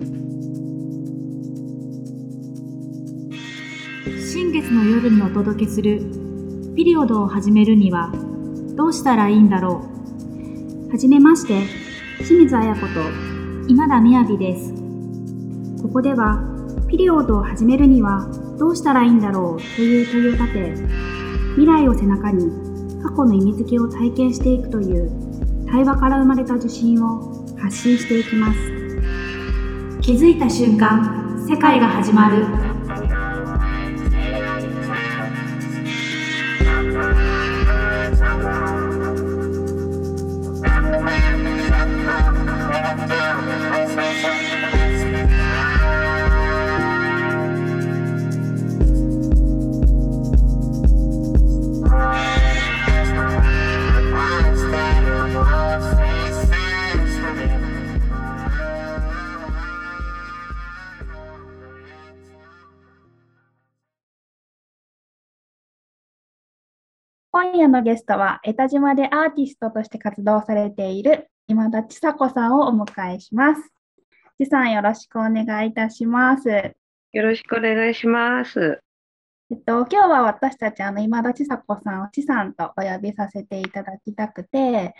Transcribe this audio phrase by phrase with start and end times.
[0.00, 0.12] 新
[4.52, 5.98] 月の夜にお届けする
[6.76, 8.12] ピリオドを始めるには
[8.76, 9.84] どうしたらいいんだろ
[10.86, 10.92] う。
[10.92, 11.62] はじめまして
[12.18, 12.86] 清水彩子と
[13.66, 14.72] 今田みやびです。
[15.82, 16.44] ここでは
[16.88, 20.76] ピリオドを始めるにはどうしたらいいんだろうという問いを立て
[21.56, 22.52] 未来を背中に
[23.02, 25.10] 過去の意味付けを体験していくという
[25.68, 28.77] 対話から生まれた受信を発信していきます。
[30.08, 32.67] 気づいた瞬間世界が始まる。
[67.58, 73.72] 夜のゲストは、江田島でアーティストとして活動されている今田千佐子さんをお迎えします。
[74.38, 76.48] 千さん、よろしくお願いいたします。
[76.48, 76.76] え
[77.12, 78.80] よろしくお願いします。
[79.52, 84.94] っと、今日は私たち、あの、今田千佐子さんを千さんとお呼びさせていただきたくて、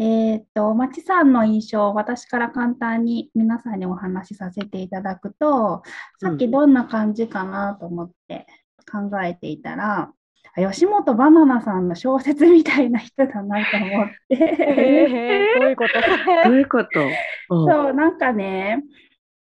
[0.00, 5.82] えーっと、まあ、千さんの印象を私から簡単に皆さんにお話しさせていただくと、
[6.20, 8.46] さっきどんな感じかなと思って
[8.90, 10.14] 考えていたら、あ
[10.56, 14.36] 吉本ばななさんの小説みたいな人だなと思って。
[14.36, 16.48] えー、どういうこと？
[16.48, 17.00] どういうこと？
[17.00, 17.72] うん。
[17.72, 18.84] そう、なんかね、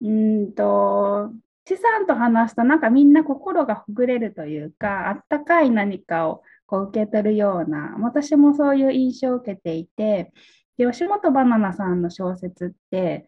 [0.02, 1.32] うーんと、
[1.66, 10.34] ちさんと話すと、なんかみんな心がほぐれるというか、あったかい何かをこう受け取るような、私もそういう印象を受けていて、
[10.78, 13.26] で吉本ばななさんの小説って、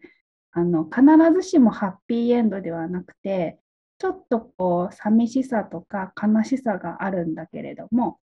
[0.52, 1.02] あの必
[1.34, 3.58] ずしもハッピーエンドではなくて、
[3.98, 8.18] ちょっとこう寂しさとか悲しさがあるんだけれども、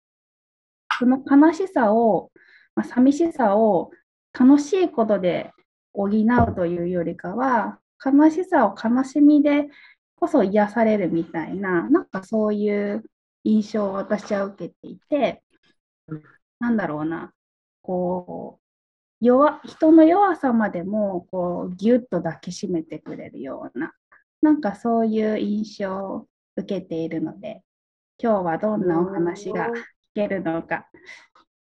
[0.98, 2.30] その悲しさを、
[2.74, 3.90] まあ、寂しさを
[4.39, 5.52] 楽しいことで
[5.92, 9.68] 補うというよりかは、悲しさを悲しみで
[10.17, 13.05] こそ癒されるみたいな、なんかそういう
[13.45, 15.42] 印象を私は受けていて、
[16.61, 17.33] なんだろうな、
[17.83, 23.92] こう、弱人の弱さまでもこうギュッと抱きしめてくれるような、
[24.43, 26.27] なんかそういう印象を
[26.57, 27.63] 受けているので、
[28.23, 29.73] 今日はどんなお話が聞
[30.15, 30.89] けるのか、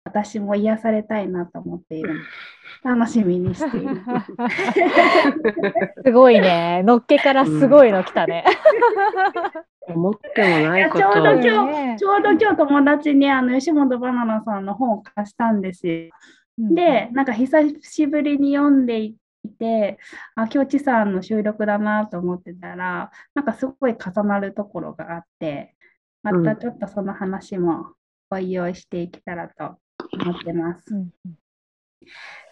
[0.04, 4.32] 私も癒されたいなと思っているので、楽しみにしています。
[6.06, 6.82] すごいね。
[6.84, 8.44] のっけからすごいの来たね。
[9.88, 11.42] 思ってもないちょうどと。
[11.42, 16.10] 今ねちょうど今日友達にあの吉本ばななさんの本を貸したんですよ。
[16.60, 19.16] うんで、なんか久しぶりに読んでい
[19.50, 20.00] て、
[20.36, 25.76] あ、今日ちさんの収録だなと思ってたら、なんかすごい重なるところがあって、
[26.24, 27.94] またちょっとその話も
[28.30, 29.78] おいおいしていけたらと
[30.22, 30.94] 思ってます。
[30.94, 31.10] うん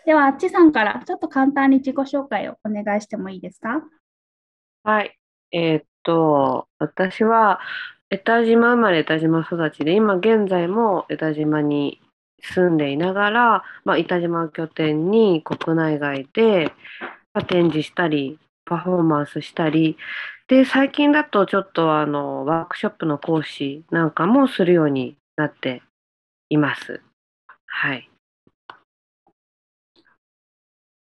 [0.06, 3.82] では、ちさんからちょっと簡単に自己紹介をお願いしてもいいですか？
[4.84, 5.18] はい。
[5.52, 7.60] えーっと、私は、
[8.10, 12.02] 江田島生まれ、江田島育ちで、今現在も江田島に
[12.42, 16.72] 住んでいながら、まあ、江田島を拠点に国内外で、
[17.34, 19.98] まあ、展示したり、パフォーマンスしたり、
[20.48, 25.82] で、最近だとちょっとあの、ワークショップの講師なんかもするようになって
[26.50, 27.02] います。
[27.66, 28.10] はい。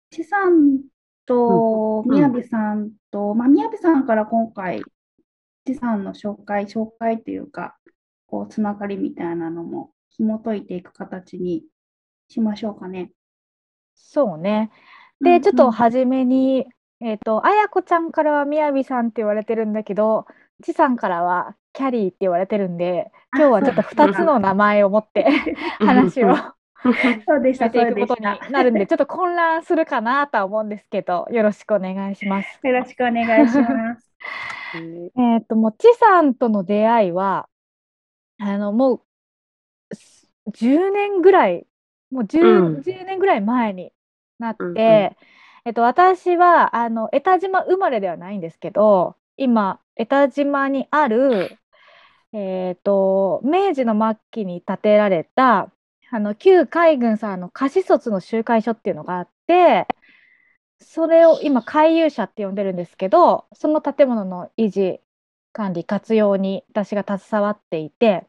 [0.09, 0.81] ちさん
[1.25, 4.81] とうんみやびさんと、まあ、みやびさんから今回、
[5.65, 7.77] ちさんの紹介、紹介というか、
[8.25, 11.63] こう、つながりみたいなのも紐解いていく形に
[12.29, 13.11] しましょうかね。
[13.95, 14.71] そうね。
[15.21, 16.65] で、うんうんちょっと初めに、
[17.01, 20.25] えっと、あやこちゃんからはみやびさんって言われてるんだけど、
[20.63, 25.25] ちさんからはキャリーって言われてるんで、今日はちょっと2つの名前を持って
[25.79, 26.35] 話を
[27.27, 28.21] そうでした、ていくことに。
[28.51, 32.59] なるんで、ちょっと混乱するかなとは思うんですけど、よろしくお願いします。
[32.63, 34.13] よろしくお願いします。
[34.73, 37.47] えっと、もう、ちさんとの出会いは、
[38.39, 39.06] あの、もう、す
[40.47, 41.65] 10年ぐらい、
[42.11, 42.81] もう 10,、うん。
[42.81, 43.91] 10年ぐらい前に
[44.39, 44.77] なって、うんうん。
[44.77, 45.13] え
[45.71, 51.57] っと、私は、あの、江田島生まれではないんですけど、今、江田島にある、
[52.33, 55.71] えっと、明治の末期に建てられた、
[56.09, 59.87] あの、旧海軍さんの貸し卒の集会所っていうのがあって、
[60.79, 65.01] それを今、回遊者って呼んでるんですけど、その建物の維持、
[65.51, 68.25] 管理、活用に私が携わっていて、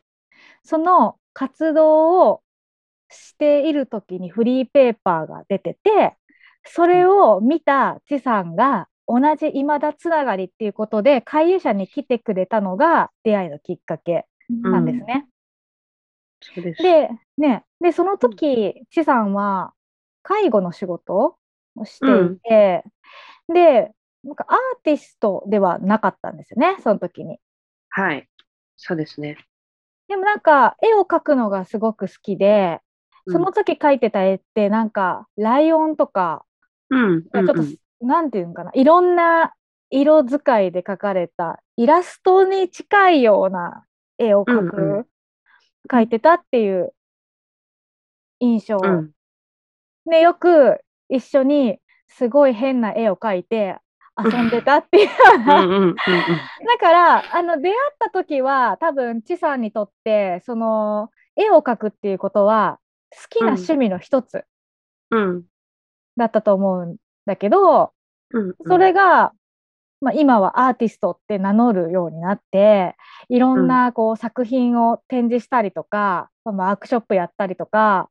[0.63, 2.43] その活動を
[3.11, 6.17] している時にフリーペーパーが出てて、
[6.65, 15.29] それを見た知さんが、同じ今田つながりっていうことで回遊者に来てくれたのが出会いのきっかけなんですね。
[16.41, 16.83] そうです。
[16.83, 17.09] で、
[17.39, 19.73] ね、で、その時、チさんは
[20.25, 21.39] 介護の仕事
[21.77, 22.85] をしていて、
[23.55, 23.93] で、
[24.25, 27.39] なんかアーティストではなかったんですよね、その時に。
[27.91, 28.29] はい。
[28.77, 29.39] そうですね。
[30.09, 32.81] でもなんか絵を描くのがすごく好きで、
[33.27, 36.47] うんその時描いてた絵ってなんかライオンとか、
[36.89, 37.23] うん。
[37.25, 39.53] ちょっと、うんなんていうのかな、いろんな
[39.91, 43.85] 色使いで描かれたイラストに近いような
[44.17, 45.07] 絵を描く、うんうん
[45.91, 46.93] 描いてたっていう
[48.41, 48.79] 印象。
[48.83, 49.11] うん。
[50.07, 51.79] で、よく一緒に
[52.09, 53.79] すごい変な絵を描いて
[54.19, 55.09] 遊んでたっていう。
[55.09, 62.81] だから、あの、出会った時は多分、チさんにとって、その、絵を描くっていうことは
[63.11, 64.45] 好きな趣味の一つ
[65.11, 65.45] うん。
[66.17, 67.93] だったと思うんだけど、
[68.31, 68.55] うん。
[68.67, 69.33] それが、
[70.01, 72.95] まあ、今はアーティストって名乗るようになって
[73.29, 78.09] いろんなこう作品を展示したりとか、まあ、ワークショップやったりとか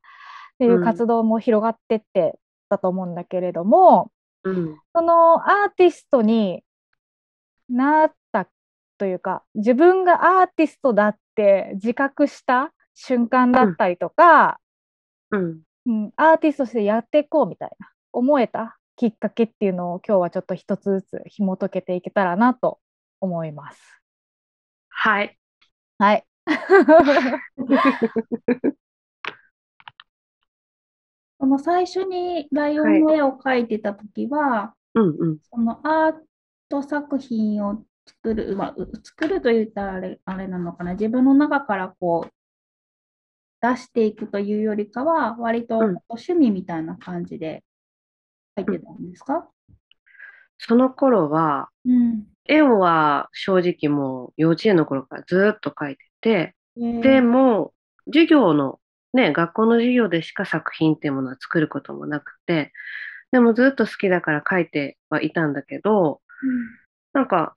[0.56, 2.38] っていう活動も広がってって
[2.70, 4.12] たと思うんだけれども、
[4.44, 4.80] うん。
[4.94, 6.64] そのアーティストに
[7.70, 8.48] なった
[8.98, 14.60] というか自分がアーティストだって自覚した瞬間だったりとか、
[15.32, 15.62] うん。
[15.86, 22.80] うん、アーティストとしてやっていこうみたいな思えたきっかけっていうのを今日はちょっと一つずつ紐解けていけたらなと
[23.22, 23.80] 思います。
[24.90, 25.38] はい。
[26.00, 26.26] はい。
[31.40, 35.38] その最初にライオンの絵を描いてた時は、うんうん。
[35.52, 36.14] そのアー
[36.70, 42.32] ト作品を作る、まあ、う作ると言ったらあれ、あれなのかな、自分の中からこう
[43.62, 45.98] 出していくというよりかは、割とうん。
[46.10, 47.64] 趣味みたいな感じで
[48.56, 49.48] 描いてたんですか？
[50.58, 52.24] その頃は、うん。
[52.46, 57.74] 絵は正直もう幼稚園の頃からずーっと描いてて、えでも、
[58.06, 58.80] 授業の、
[59.18, 62.72] ね、学校の授業でしか作品っていうものは作ることもなくて、
[63.32, 66.22] でもずっと好きだから描いてはいたんだけど、
[67.14, 67.56] なんか、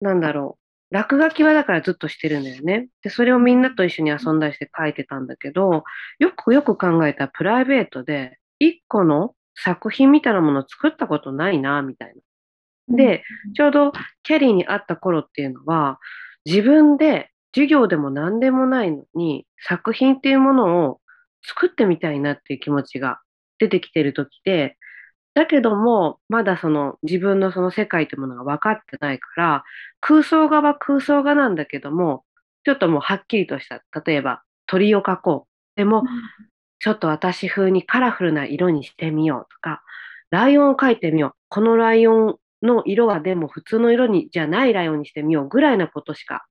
[0.00, 0.58] なんだろ
[0.90, 0.94] う。
[0.94, 2.88] 落書きはだからずっとしてるんだよね。
[3.02, 5.84] で、それをみんなと一緒に遊んだりして描いてたんだけど、
[6.18, 12.14] よくよく考えたらプライベートで、一個の作品みたいなものを作ったことないな、みたい
[12.88, 12.96] な。
[12.96, 13.24] で、
[13.54, 13.92] ちょうど
[14.22, 15.98] キャリーに会った頃っていうのは、
[16.44, 21.00] 自分で授業でも何でもないのに、作品っていうものを
[21.42, 23.20] 作ってみたいなっていう気持ちが
[23.58, 24.76] 出てきてる時で、
[25.34, 29.64] だけども、まだその自分のその世界っていうものが分かってないから、
[30.00, 32.24] 空想画は空想画なんだけども、
[32.64, 35.76] ちょっともうはっきりとした、例えば鳥を描こう。
[35.76, 36.02] でも、
[36.80, 39.82] ちょっと私風にカラフルな色にしてみようとか、
[40.30, 41.32] ライオンを描いてみよう。
[41.48, 46.46] このライオンの色はでも普通の色にじゃないライオンにしてみようぐらいなことしか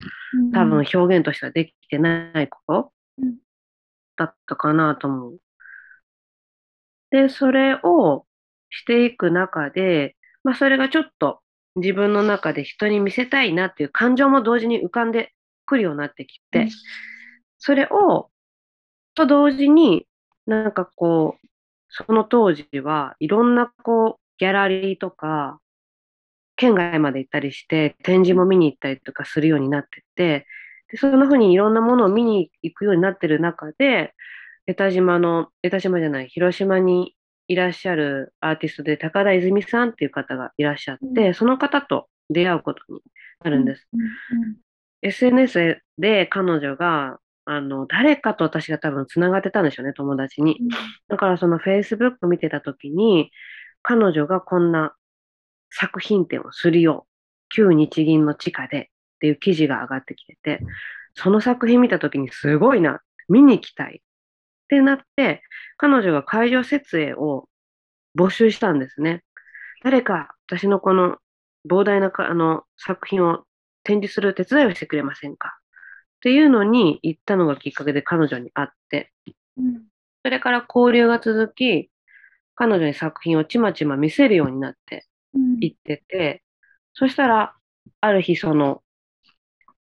[0.53, 2.91] 多分表現としてはできてないこと。
[3.21, 3.35] うん。
[4.15, 5.39] だったかなと思う。
[7.11, 8.25] で、それを
[8.69, 11.41] していく中で、まあそれがちょっと
[11.75, 15.33] 自分の中で人に見せたいなっていう感情も同時に浮かんで
[15.65, 16.69] くるようになってきて、うん。
[17.59, 18.29] それを、
[19.15, 20.07] と同時に、
[20.45, 21.47] なんかこう、
[21.89, 25.59] その当時はいろんなこう、ギャラリーとか、
[26.57, 30.45] 県外まで行ったりして、展示も見に行ったりとかするようになってて、
[30.91, 34.13] でそんな風にいろんなものを見に行くようになってる中で、
[34.65, 37.15] 江田島の、江田島じゃない、広島に
[37.47, 43.01] いらっしゃるアーティストで高田泉さんっていう方がいらっしゃって、うんその方と出会うことに
[43.43, 43.87] なるんです。
[43.93, 44.57] うんうん
[45.03, 50.57] SNS で彼女が、あの、誰かと私が多分つながってたんでしょうね、友達に。
[51.07, 53.29] だからその Facebook 見てた時に、
[53.83, 54.96] 彼女がこんな
[55.69, 57.05] 作品展をするよ。
[57.49, 58.83] 旧日銀の地下でっ
[59.19, 60.59] ていう記事が上がってきてて、
[61.13, 64.01] その作品見た時にすごいな、見に行きたいっ
[64.67, 65.41] てなって、
[65.77, 67.47] 彼女が会場設営を
[68.17, 69.23] 募集したんですね。
[69.83, 71.17] 誰か私のこの
[71.69, 73.43] 膨大なかあの作品を
[73.83, 75.57] 展示する手伝いをしてくれませんか？
[76.17, 79.11] っていうのに行ったのがきっかけで彼女に会って、
[79.57, 79.81] うん
[80.23, 81.89] それから交流が続き、
[82.53, 85.06] 彼女に作品をちまちま見せるようになって
[85.57, 86.43] うんいってて、
[86.93, 87.55] そしたら、
[88.01, 88.81] ある日その、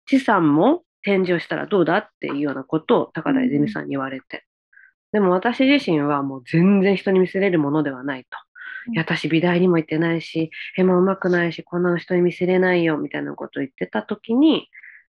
[0.07, 4.45] 資産も展示をしたらどうだっていうようなことを高田泉さんに言われて。
[5.13, 8.29] でも私自身はもう全然人に見せれるものではないと。
[8.89, 14.69] うんいや私美大にも行ってないし、絵も上手くないし、こんなの人に見せれないよみたいなことを言ってた時に、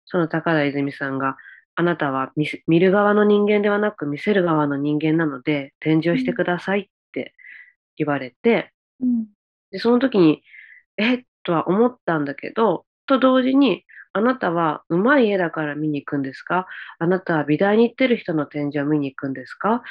[0.05, 1.38] その高田泉さんが、
[1.75, 2.34] あなたは
[2.67, 7.34] 見る側の人間ではなく見せる側の人間なので展示をしてくださいって
[7.96, 9.27] 言われて、うん
[9.71, 10.43] で、その時に
[10.97, 16.67] えとは思ったんだけど、と同時に、あなたはうまい絵だから見に行くんですか？
[16.99, 19.83] あなたは美大に行ってる人の展示を見に行くんですか？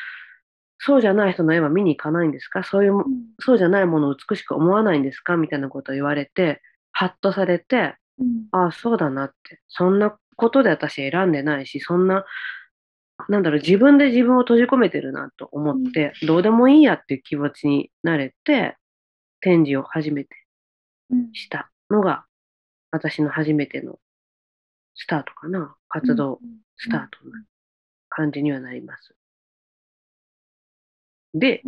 [0.78, 2.62] そうじゃない人の絵は見に行かないんですか？
[2.62, 3.04] そういうも、
[3.40, 5.36] そうじゃないものを美しく思わないんですか？
[5.36, 6.60] みたいなことを言われて、
[6.92, 8.46] ハッとされて、うん。
[8.52, 9.60] ああ、そうだなって。
[9.68, 12.26] そんなことで私選んでないし、そんな、
[13.28, 18.76] なんだろう、自分で自分を閉じ込めてるなと思って、どうでもいいやっていう気持ちになれて、
[19.40, 20.30] 展示を初めて
[21.10, 21.32] うん。
[21.32, 22.24] したのが、
[22.90, 23.98] 私の初めての
[24.94, 25.74] スタートかな。
[25.88, 26.40] 活動
[26.76, 27.44] スタートな
[28.08, 29.14] 感じにはなります。
[31.34, 31.62] で、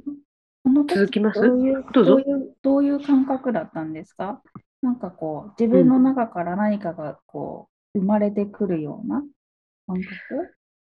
[0.88, 1.40] 続きます？
[1.40, 2.04] どうぞ。
[2.04, 4.42] どういうどういう感覚だったんですか？
[4.80, 9.24] なんかこう、自分の中から何かがこう、生まれてくるような
[9.88, 10.06] 感覚？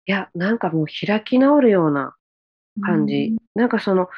[0.06, 2.16] いや、なんかもう開き直るような
[2.82, 3.36] 感じ。
[3.54, 4.08] なんかその、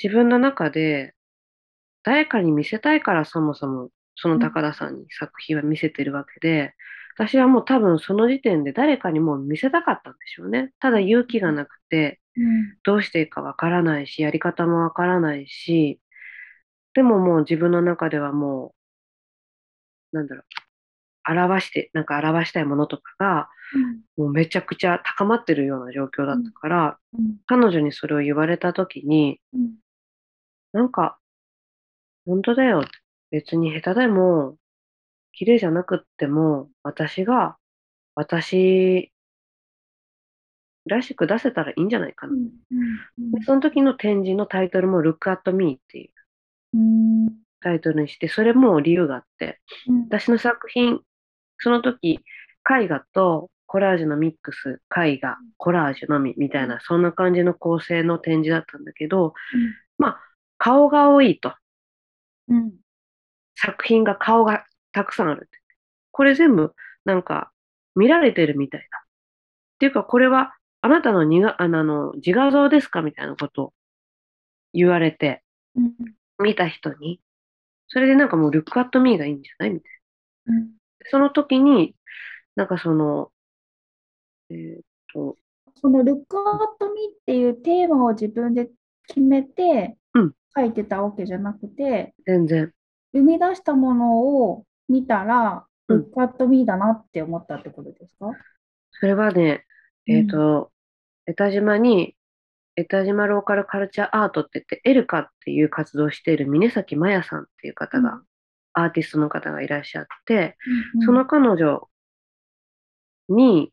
[0.00, 1.15] 自分の中で、
[2.06, 6.72] 誰かに見せたいからそもそも、その高田さんに作品は見せてるわけで、
[7.16, 10.72] 私はもう多分その時点で誰かにもう見せたかったんでしょうね。
[10.78, 12.76] ただ勇気がなくて、うん。
[12.84, 16.00] どうしていいかわからないし、やり方もわからないし、
[16.94, 18.72] でももう自分の中ではも
[20.12, 20.42] う、なんだろ
[21.28, 23.48] う、表して、なんか表したいものとかが、
[24.16, 27.36] もうめちゃくちゃ高まってるような状況だったから、うん。
[27.46, 29.74] 彼女にそれを言われたときに、うん。
[30.72, 31.18] なんか、
[32.26, 32.84] 本当だよ。
[33.30, 34.56] 別に下手でも、
[35.32, 37.56] 綺麗じゃなくっても、私が、
[38.14, 39.12] 私
[40.86, 42.32] らしく出せたらいいんじゃないかな。
[42.32, 46.10] うんでその時の展示のタイトルも Look at Me ってい
[46.74, 47.28] ううん
[47.60, 51.00] タイトルにして、それも理由があって、うん私の作品、
[51.58, 52.20] その時、
[52.68, 59.34] 絵画とコラージュのミックス、絵画、コラージュのみみたいな、そんな感じの構成の展示だったんだけど、
[59.98, 60.20] まあ、
[60.58, 61.54] 顔が多いと。
[62.48, 62.72] うん
[63.58, 65.48] 作品が顔がたくさんある。
[66.12, 66.74] これ全部、
[67.04, 67.50] なんか、
[67.94, 68.98] 見られてるみたいだ。
[68.98, 69.02] っ
[69.78, 73.74] ていうか、これは、あなたのにがあの自画像ですかみたいなことを
[74.72, 75.42] 言われて、
[75.74, 75.94] うん
[76.38, 77.18] 見た人に。
[77.88, 79.90] それでなんかもう、ルックアットミーがいいんじゃないみたい
[80.48, 80.66] うんな。
[81.06, 81.96] その時に、
[82.56, 83.32] なんかその、
[84.50, 84.80] えーっ
[85.12, 85.36] と、
[85.80, 88.70] その Look at me っていうテーマを自分で
[89.08, 92.72] 決めてうん書いてたわけじゃなくて、全然。
[93.12, 96.00] 生み出したものを見たら、うん。
[96.00, 98.30] Look at me だなって思ったってことですか？
[98.92, 99.64] それはね、
[100.06, 100.70] えっ、と、
[101.26, 102.16] 江田島に、
[102.76, 108.22] 江田島ローカルカルチャーアートって言って、エルカっていう活動をしている峰崎麻也さんっていう方が、うん。
[108.72, 110.56] アーティストの方がいらっしゃって、
[110.94, 111.02] うん。
[111.02, 111.88] その彼女
[113.28, 113.72] に、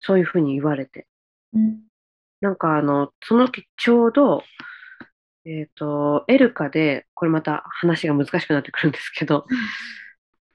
[0.00, 1.06] そういうふうに言われて、
[1.52, 1.80] うん。
[2.40, 4.42] なんかあの、その時ちょうど、
[5.46, 9.46] えっ、と、エルカで、これまた話が難しくなってくるんですけど、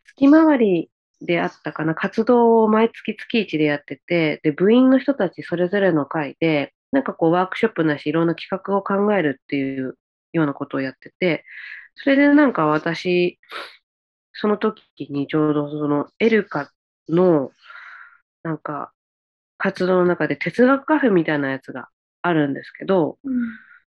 [0.06, 0.92] 月回り
[1.22, 9.96] であったかな、活動を毎月月1でやってて、で、部員の人たちそれぞれの会で、なんかこうワークショップなしいろんな企画を考えるっていう
[10.34, 11.46] ようなことをやってて、
[11.96, 13.40] それでなんか私、
[14.34, 16.72] その時にちょうどそのエルカ
[17.10, 17.52] の
[18.44, 18.92] なんか
[19.58, 21.90] 活動の中で哲学カフェみたいなやつが
[22.22, 23.34] あるんですけど、うん。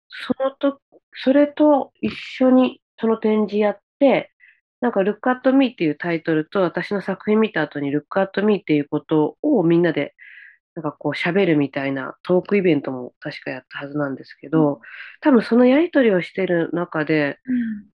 [0.09, 0.79] そのと、
[1.15, 4.31] それと一緒にその展示やって、
[4.81, 10.13] なんか Look at Me っていうタイトルと私の作品見た後に Look at Me っていうことをみんなで
[10.75, 14.81] なんかこう喋るみたいなトークイベントも確かやったはずなんですけど、
[15.21, 17.37] 多分そのやりとりをしてる中で、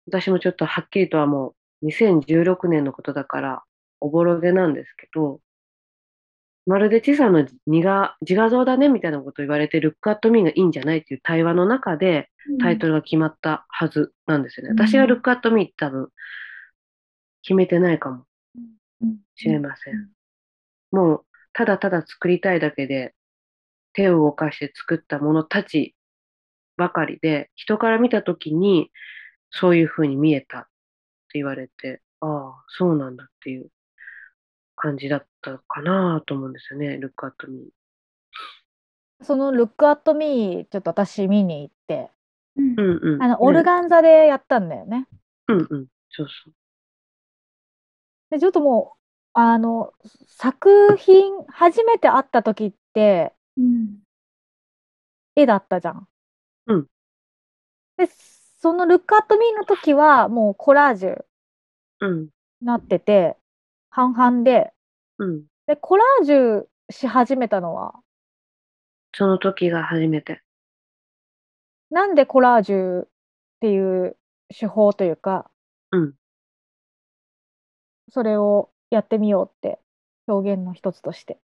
[0.07, 3.63] 私もちょっとはっきりとはもう2016年のことだから
[4.01, 5.41] おぼろげなんですけど、
[6.69, 12.29] まるでチさんの自画自画像だねみたいなことを言われて、ルックアットミーがいいんじゃないっていう対話の中で
[12.61, 14.73] タイトルが決まったはずなんですよね。
[14.73, 14.77] うん。
[14.77, 16.09] 私がルックアットミーって多分
[17.41, 18.25] 決めてないかも。
[19.03, 19.17] うん。
[19.35, 20.11] しれません。
[20.91, 23.15] もうただただ作りたいだけで
[23.95, 25.95] 手を動かして作ったものたち
[26.77, 28.91] ばかりで、人から見たときに
[29.51, 30.69] そういうふうに見えたって
[31.35, 33.71] 言われて、ああ、そうなんだっていう
[34.77, 37.69] 感じだったかなと思うんですよね、ルックアットミー。
[39.25, 42.11] その「Look at Me」ちょっと私見に行って
[42.57, 43.23] うんうんうん。
[43.23, 43.65] あのオルン。
[43.65, 45.07] ガン座でやったんだよね。
[45.49, 45.87] うんうん。
[46.11, 46.55] そうそう。
[48.31, 48.99] でちょっともう
[49.35, 49.93] あの
[50.27, 53.99] 作品初めて会った時ってうん
[55.37, 56.09] 絵だったじゃん。
[56.67, 56.87] うん
[57.97, 58.07] で
[58.61, 61.25] その「Look at Me」の時はもうコラージュ
[62.01, 62.23] うん。
[62.25, 62.31] に
[62.61, 63.37] なってて
[63.91, 64.73] 半々で
[65.19, 65.43] うん。
[65.67, 67.95] でコラージュし始めたのは？
[69.13, 70.41] その時が初めて。
[71.91, 73.09] なんでコラージュっ
[73.61, 74.17] ていう
[74.59, 75.51] 手法というか、
[75.93, 76.15] うん
[78.11, 79.79] それをやってみようって
[80.29, 81.39] 表現の一つとして。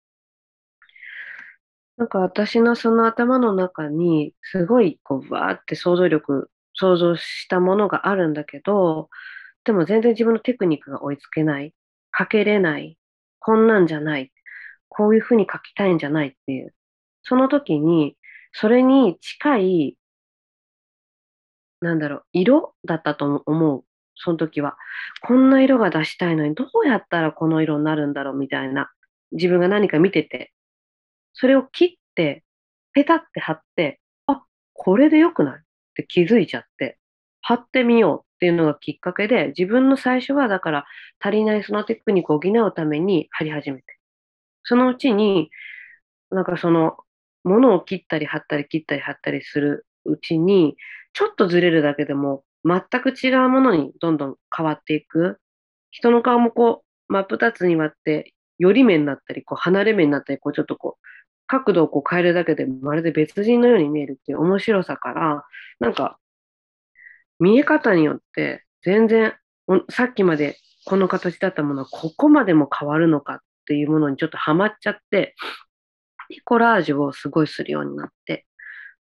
[1.97, 9.09] なんか私のその頭の中にすごいこうわーって想像力、想像したものがあるんだけど、
[9.65, 11.75] でも全然自分のテクニックが追いつけない、
[12.19, 12.99] 書けれない、
[13.41, 14.33] こんなんじゃない、
[14.89, 16.75] こういうふうに書きたいんじゃないっていう。
[17.23, 18.17] その時に、
[18.53, 19.97] それに近い、
[21.81, 23.85] なんだろう、色だったと思う。
[24.15, 24.77] その時は。
[25.23, 28.35] こんな色が出したいのに、どうやったらこの色になるんだろう？
[28.35, 28.91] みたいな。
[29.33, 30.53] 自分が何か見てて。
[31.33, 32.45] それを切って、
[32.93, 34.45] ペタって貼って、あ、
[34.75, 35.61] これでよくない？
[35.61, 35.63] っ
[35.95, 36.99] て気づいちゃって、
[37.41, 40.87] 貼ってみようっていうのがきっかけで、自分の最初はだから
[41.21, 43.99] 足りないそのテクニックを補うために貼り始めて。
[44.63, 45.51] そのうちに、
[46.31, 46.97] なんかその、
[47.45, 50.77] 物を切ったり貼ったり切ったり貼ったりするうちに、
[51.13, 55.39] ちょっとずれるだけでも全く違うものにどんどん変わっていく。
[55.91, 61.07] 人の顔もこう、真っ二つに割って、寄り目になったり、こう離れ目になったり、こうちょっとこう、
[61.47, 65.45] 角度をこう変えるだけでまるで別人のように見えるっていう面白さから、
[65.81, 66.19] なんか、
[67.41, 69.35] 見え方によって全然、
[69.89, 75.35] さっきまでこの形だったものはここまでも変わるのかっていうものにちょっとハマっちゃって、
[76.29, 78.47] でコラージュをすごいするようになって、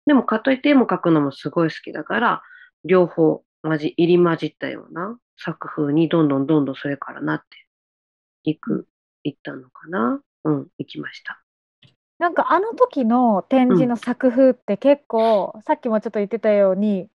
[0.06, 2.42] でもかといって絵も描くのもすごい好きだから、
[2.84, 7.44] 両方混じ、入り混じったような作風にどんどんどんどんそれからなって
[8.44, 8.86] いく、
[9.24, 10.20] いったのかな。
[10.44, 11.42] うん、行きました。
[12.18, 17.08] なんかあの時の展示の作風って結構、さっきもちょっと言ってたように、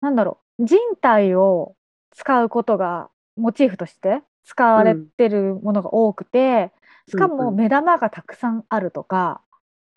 [0.00, 1.76] なんだろう、人体を
[2.12, 6.72] 使うことがモチーフとして使われてるものが多くて、
[7.08, 9.42] しかもうんうん目玉がたくさんあるとか、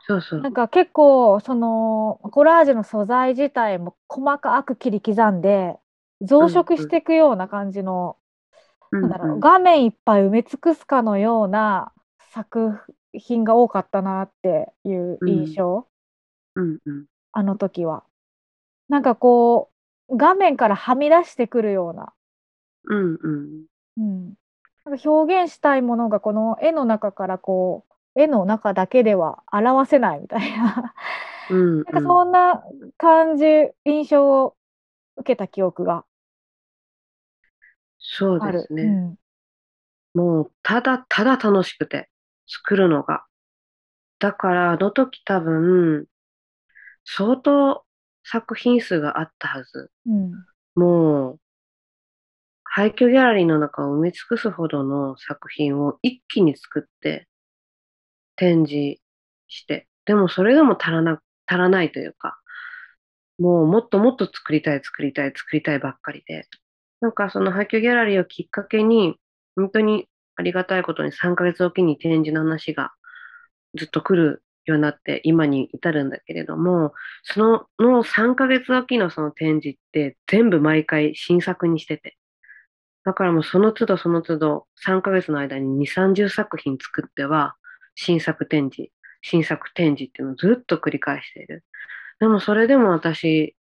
[0.07, 0.49] そうそうな。
[0.49, 5.77] んか結構そのコラージュの素材自体も細かく切り刻んで
[6.21, 8.17] 増殖していくような感じの、
[8.91, 11.93] なんだろう、画面いっぱい埋め尽くすかのような
[12.31, 12.79] 作
[13.13, 15.87] 品が多かったなっていう印象、
[16.55, 17.05] うんうん。
[17.31, 18.03] あの時は。
[18.89, 19.72] なんかこう
[20.09, 22.13] 画面からはみ出してくるような、
[22.85, 23.65] うんうん。
[23.97, 24.33] うん、
[24.85, 27.85] なんか表現したいものがこの絵の中からこ
[28.15, 30.93] う絵の中だけでは表せないみたいな。
[31.49, 32.63] うんなんかそんな
[32.97, 33.45] 感じ、
[33.85, 34.55] 印象を
[35.17, 36.05] 受けた記憶が
[37.99, 38.51] そう。
[38.51, 38.83] ですね。
[38.83, 39.15] うん
[40.13, 42.09] もう、ただただ楽しくて、
[42.47, 43.25] 作るのが。
[44.19, 46.05] だから、あの時多分、
[47.03, 47.82] 相当
[48.23, 49.91] 作品数があったはず。
[50.07, 50.31] うん
[50.75, 51.39] もう、
[52.63, 57.27] 廃墟ギャラリーの中を埋め尽くすほどの作品を一気に作って、
[58.35, 58.99] 展示
[59.47, 62.39] して、でもそれでも足らな、足らないというか、
[63.37, 66.47] もうもっともっと作りたい、作りたい、作りたいばっかりで。
[67.01, 69.17] なんかその廃墟ギャラリーをきっかけに、
[69.55, 72.93] 本当にありがたいことに3ヶ月おきに展示の話が
[73.75, 82.17] ずっと来るようになって今に至るんだけれども、そのの3ヶ月おきのその展示って全部毎回新作にしてて。
[83.05, 87.55] だからもうその都度その都度3ヶ月の間に2、30作品作っては
[87.95, 91.65] 新作展示、新作展示っていうのをずっと繰り返している。
[92.19, 93.55] でもそれでも私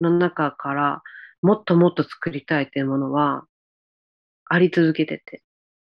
[0.00, 1.02] の中から
[1.40, 3.44] もっともっと作りたいっていうものは
[4.44, 5.42] あり続けてて、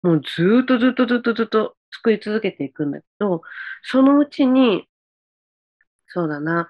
[0.02, 3.42] もうずっとずっとずっとずっと作り続けていくんだけど、
[3.82, 4.88] そのうちに、
[6.08, 6.68] そうだな、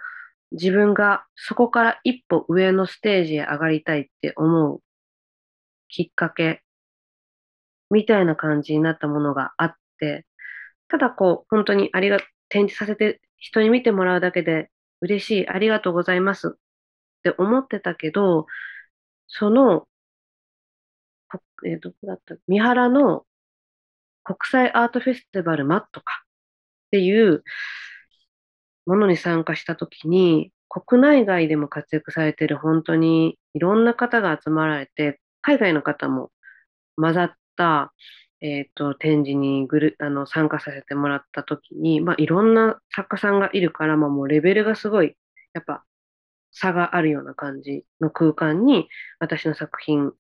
[0.53, 4.83] 自分がそこから一歩上のステージへ上がりたいって思う
[5.89, 6.63] きっかけ
[7.91, 10.27] みたいな感じになったものがあって、
[10.89, 16.51] ただこう、本当にありが、展示させて人に見てもらうだけで嬉しい、ありがとうございますっ
[17.23, 18.47] て思ってたけど、
[19.27, 19.89] その、
[21.29, 22.37] こえーどこだった？
[22.47, 23.25] 三原の
[24.25, 26.25] 国際アートフェスティバルマットか。
[26.89, 27.43] っていう
[28.87, 36.31] ものに参加したときに、国内外でも活躍されている本当にいろんな方が集まられて、海外の方も
[36.97, 37.93] 混ざった、
[38.41, 45.17] えっと、展示にグルあの参加させてもらったときに、まあ、いろんな作家さんがいるから、まあ、もうレベルがすごい、
[45.55, 45.85] やっぱ
[46.53, 48.89] 差があるような感じの空間に
[49.21, 50.13] 私の作品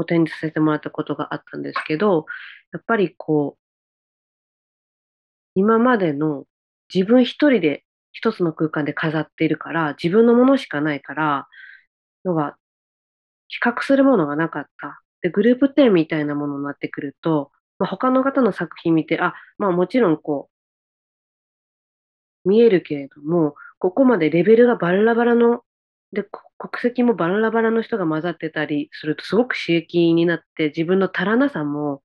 [0.00, 2.26] を展示させてもらったことがあったんですけど、
[2.72, 3.62] やっぱりこう、
[5.54, 6.44] 今までの
[6.92, 11.48] 自分一人で一つの空間で飾っているから、自分のものしかないから、
[12.24, 12.56] 要は、
[13.48, 15.02] 比較するものがなかった。
[15.22, 20.50] で、グループ展みたいなものになってくると、まあ、他の方の作品見て、あ、まあもちろんこ
[22.44, 25.62] う、見えるけれども、ここまでレベルがバラバラの、
[26.12, 26.24] で、
[26.58, 32.02] 国籍もバラバラの人が混ざってたりすると、すごく刺激になって、自分の足らなさも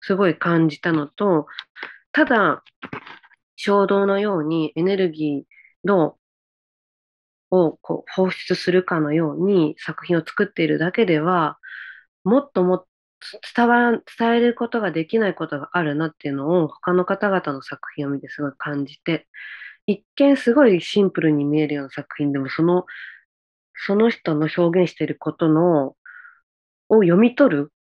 [0.00, 1.46] すごい感じたのと、
[2.12, 2.62] ただ、
[3.56, 6.16] 衝動のようにエネルギーの
[7.50, 11.58] をこう放出するかのように作品を作っているだけでは、
[12.24, 12.86] もっともっと
[13.54, 19.28] 伝わ伝えることができないことがあるなっていうのを他の方々の作品を見てすごい感じて、
[19.86, 22.86] 一見すごいシンプルに見えるような作品でも、その、
[23.74, 25.96] その人の表現していることの、
[26.88, 27.72] を読み取る、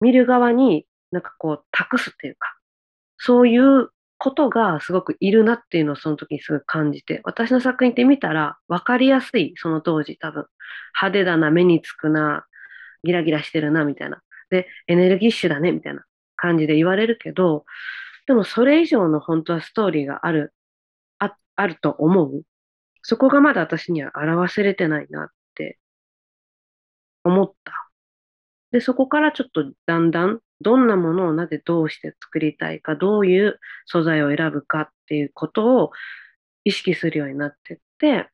[0.00, 2.56] 見る側になんかこう託すっていうか、
[3.18, 10.46] そういうことがすごくいるなっていうのをその時にすごい感じて、私の作品って見たら分かりやすい、その当時多分。
[10.94, 12.44] 派手だな、目につくな、
[13.02, 14.22] ギラギラしてるな、みたいな。
[14.50, 16.04] で、エネルギッシュだね、みたいな
[16.36, 17.64] 感じで言われるけど、
[18.26, 20.52] でもそれ以上の本当はストーリーがある、
[21.18, 22.42] ああると思う。
[23.02, 25.78] そこがまだ私には表せれてないなって
[27.24, 27.90] 思った。
[28.72, 35.90] で、そこからちょっとだんだんどんなものをなぜどうして作りたいか、どういう素材を選ぶかっていうことを
[36.64, 38.28] 意識するようになってって、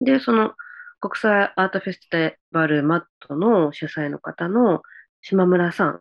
[0.00, 0.54] で、その
[1.00, 4.82] 国際アートフェスティバルマットの主催の方の
[5.22, 6.00] 島村さんっ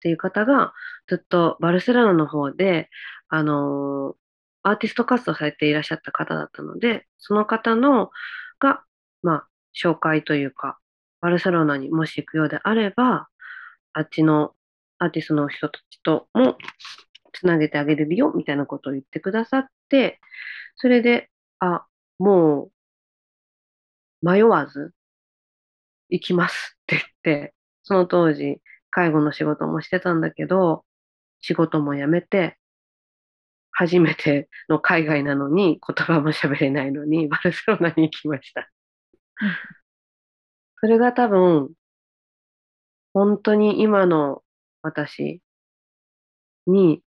[0.00, 0.72] ていう方が
[1.08, 2.88] ずっとバルセロナの方で、
[3.28, 4.16] あの、
[4.62, 8.10] アーティスト活動されていらっしゃった方だったので、その方の
[8.58, 8.82] が、
[9.22, 10.78] まあ、紹介というか、
[11.20, 13.28] バルセロナにもし行くようであれば、
[13.92, 14.54] あっちの
[14.98, 16.56] アーティストの人たちとも
[17.32, 20.20] つなげてあげれるよみたいなことを言ってくださって、
[20.76, 21.86] それで、あ、
[22.18, 22.70] も
[24.22, 24.92] う迷わず
[26.10, 30.84] 行きますって言って、その当時介護の仕事もしてたんだけど、
[31.40, 32.58] 仕事も辞めて、
[33.72, 38.70] 初めての海外なのに言葉も喋れないのに バルセロナに行きました。
[40.80, 41.74] それが多分
[43.12, 44.42] 本当に今の
[44.82, 45.40] 私
[46.66, 47.02] に、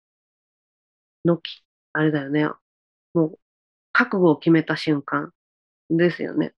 [1.24, 2.48] のき、あれだよね。
[3.14, 3.38] もう、
[3.92, 5.32] 覚悟を決めた瞬間
[5.90, 6.54] ですよね。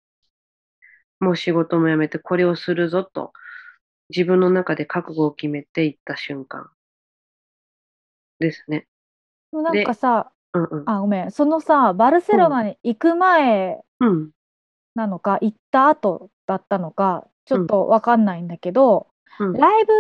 [1.21, 3.33] もう仕事も辞めてこれをするぞと、
[4.11, 6.71] 自分の中で覚悟を決めていった瞬間
[8.41, 8.87] ですね。
[9.53, 11.31] なんかさ、うんうん、あ、ごめん。
[11.31, 13.81] そのさ、バルセロナに行く前
[14.95, 19.09] なのか、うん、行った後だったのか、ちょっとわかんないんだけど、
[19.39, 19.93] うん、ライブ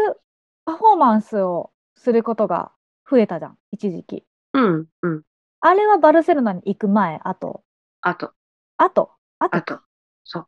[0.64, 2.72] パフォーマンスをすることが
[3.08, 4.24] 増えたじゃん、一時期。
[4.52, 5.22] うんうん。
[5.60, 7.62] あれはバルセロナに行く前、あと。
[8.00, 8.32] あと。
[8.76, 9.10] あと？
[9.38, 9.56] あと。
[9.56, 9.80] あと。
[10.24, 10.46] そう。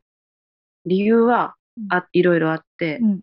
[0.86, 1.54] 理由は、
[1.90, 3.20] あ、いろいろあって、うん、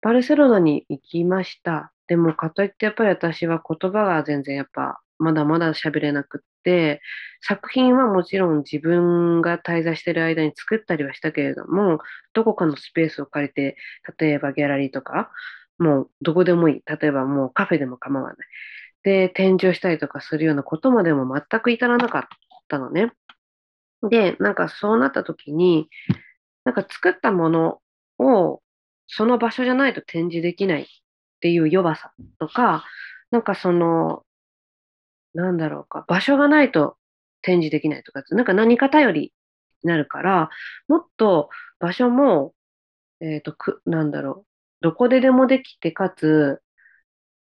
[0.00, 1.91] バルセロナに行きました。
[2.08, 7.00] でも、かといってやっぱり私は言葉が全然やっぱまだまだ喋れなくって、
[7.40, 12.00] 作品はもちろん自分が滞在してる間に作ったりはしたけれども、
[12.32, 13.76] どこかのスペースを借りて、
[14.18, 15.30] 例えばギャラリーとか、
[15.78, 16.82] もうどこでもいい。
[16.86, 18.36] 例えばもうカフェでも構わない。
[19.04, 22.24] で、展示をしたりとかするようなことまでも全く至らなかっ
[22.68, 23.12] たのね。
[24.08, 25.88] で、なんかそうなった時に、
[26.64, 27.80] なんか作ったもの
[28.18, 28.60] を
[29.06, 30.88] その場所じゃないと展示できない
[31.42, 32.84] っていう弱さとか、
[33.30, 34.24] なんかその
[35.34, 36.96] なんだろうか、場所がないと
[37.42, 39.20] 展示できないとか、なんか何か頼り
[39.82, 40.50] になるから、
[40.88, 42.54] もっと場所も、
[43.20, 44.46] えっ、ー、と、く、なんだろう、
[44.82, 46.60] どこででもできて、かつ、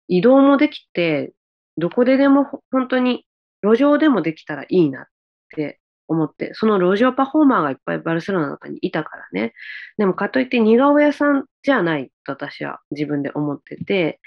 [0.08, 1.32] 移動もできて、
[1.76, 3.26] どこででも本当に
[3.62, 5.06] 路上でもできたらいいなっ
[5.56, 9.54] て思って、その路上パフォーマーがいっぱいバルセロナの中にいたからね。
[9.96, 14.20] でもかといって似顔絵屋さんじゃないと私は自分で思ってて、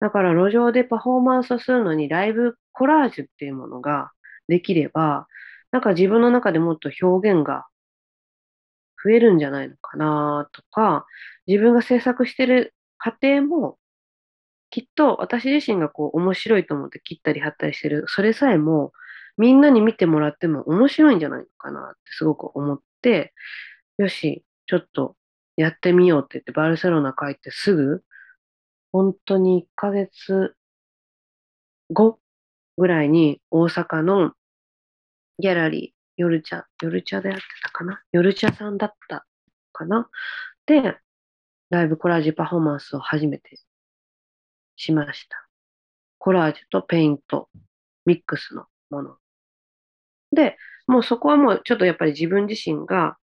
[0.00, 4.10] だから路上でパフォーマンスをするのにライブコラージュっていうものが
[4.48, 5.26] できれば、
[5.70, 7.66] なんか自分の中でもっと表現が
[9.02, 11.06] 増えるんじゃないのかなとか、
[11.46, 13.78] 自分が制作してる過程も、
[14.70, 18.92] きっと私自身がこう面白いと思って切ったり貼ったりしてる、それさえも
[19.38, 23.32] みんなに見てもらっても面白いんじゃないのかなってすごく思って、
[23.98, 25.16] よし、ちょっと
[25.56, 28.02] やってみようって言ってバルセロナ帰ってすぐ
[28.92, 30.54] 本当に1ヶ月
[31.92, 32.18] 後
[32.76, 34.32] ぐらいに大阪の
[35.38, 38.00] ギャラリー、夜茶、夜茶でやってたかな？
[38.12, 39.26] 夜茶さんだった
[39.72, 40.08] かな？
[40.66, 40.96] で、
[41.70, 43.58] ライブコラージュパフォーマンスを初めて
[44.76, 45.48] しました。
[46.18, 47.48] コラージュとペイント、
[48.06, 49.16] ミックスのもの。
[50.32, 53.16] で、もうそこはもうちょっとやっぱり自分自身が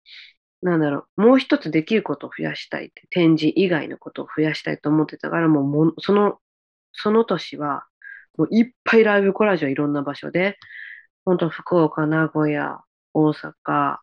[0.62, 6.40] なんだろう、もう一つできることを増やしたいって、展示以外のことを増やしたいと思ってたから、もうもその、
[6.94, 7.86] その年は、
[8.38, 10.58] もういっぱいライブコラージュはいろんな場所で、
[11.26, 12.82] 本当福岡、名古屋、
[13.14, 13.98] 大阪、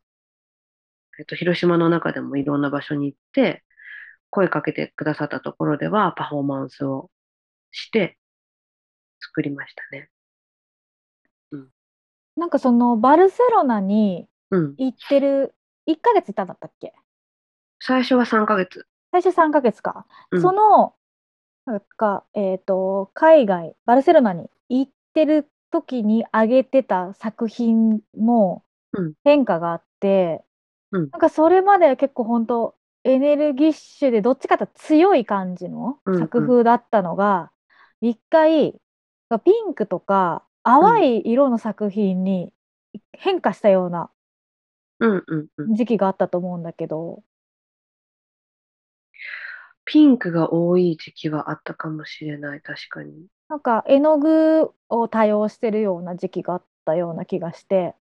[1.19, 3.65] えっと、広島の中でもいろんな場所に行って、
[4.31, 7.11] 声かけてくださったところではパフォーマンスを
[7.73, 8.19] して
[9.21, 10.11] 作りましたね。
[12.37, 14.75] なんかそのバルセロナにうん。
[14.79, 15.55] 行ってる
[15.87, 16.93] 1ヶ月いたんだったっけ？
[17.81, 18.87] 最初は3ヶ月。
[19.13, 20.07] 最初3ヶ月か。
[20.31, 20.95] うんその
[21.67, 30.45] なんか、えっと海外バルセロナに行ってる時に上げてた作品もうん変化があって、
[30.93, 37.51] うんなんかそれまでは結構本当エネルギッシュでどっちかというと強い感じのうんうん作風だったのが、
[38.01, 38.81] 一回
[39.45, 42.53] ピンクとか淡い色の作品に
[43.13, 44.11] 変化したような
[45.01, 45.75] うんうんうん。
[45.75, 47.23] 時期があったと思うんだけど、
[49.87, 53.27] ピンクが多い時期はあったかもしれない、確かに。
[53.49, 57.95] なんか絵の具を多用してるような時期があったような気がして、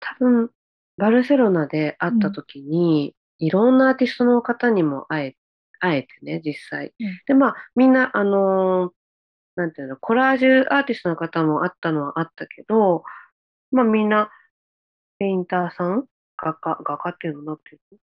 [0.00, 0.50] 多分、
[0.96, 5.36] バルセロナで会った時に、いろんなアーティストの方にも会え、
[5.78, 6.94] 会えてね、実際。
[7.00, 8.99] うんで、まあ、みんな、あのー
[9.56, 13.04] なんていうの、コラージュアーティストの方もあったのはあったけど、
[13.72, 14.30] まあ、みんな、
[15.18, 16.06] ペインターさん
[16.38, 17.98] 画家、画家っていうのなんていうの？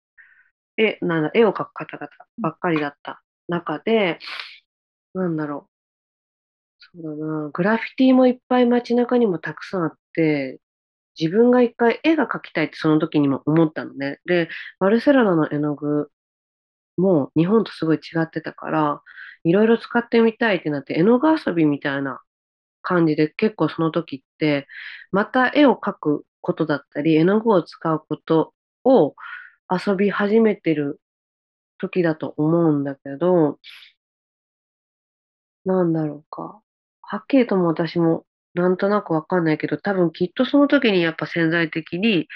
[0.76, 4.18] 絵、なんだ、絵を描く方々ばっかりだった中で、
[5.14, 5.72] なんだろう。
[6.78, 10.60] そうだな、グラフィティもいっぱい街中にもたくさんあって、
[11.18, 14.18] 自分が一回絵が描きたいってその時にも思ったのね。
[14.26, 16.10] で、バルセロナの絵の具
[16.96, 19.02] もう日本とすごい違ってたから、
[19.44, 22.20] いろいろ使ってみたいってなって、絵の具遊びみたいな
[22.82, 24.66] 感じで結構その時って、
[25.12, 28.54] また絵を描くことだったり、絵の具を使うこと
[28.84, 29.14] を
[29.70, 31.00] 遊び始めてる
[31.78, 33.58] 時だと思うんだけど、
[35.64, 36.60] なんだろうか。
[37.02, 42.28] はっきりとも私もなんとなくわかんないけど、多分きっとその時にやっぱ潜在的に、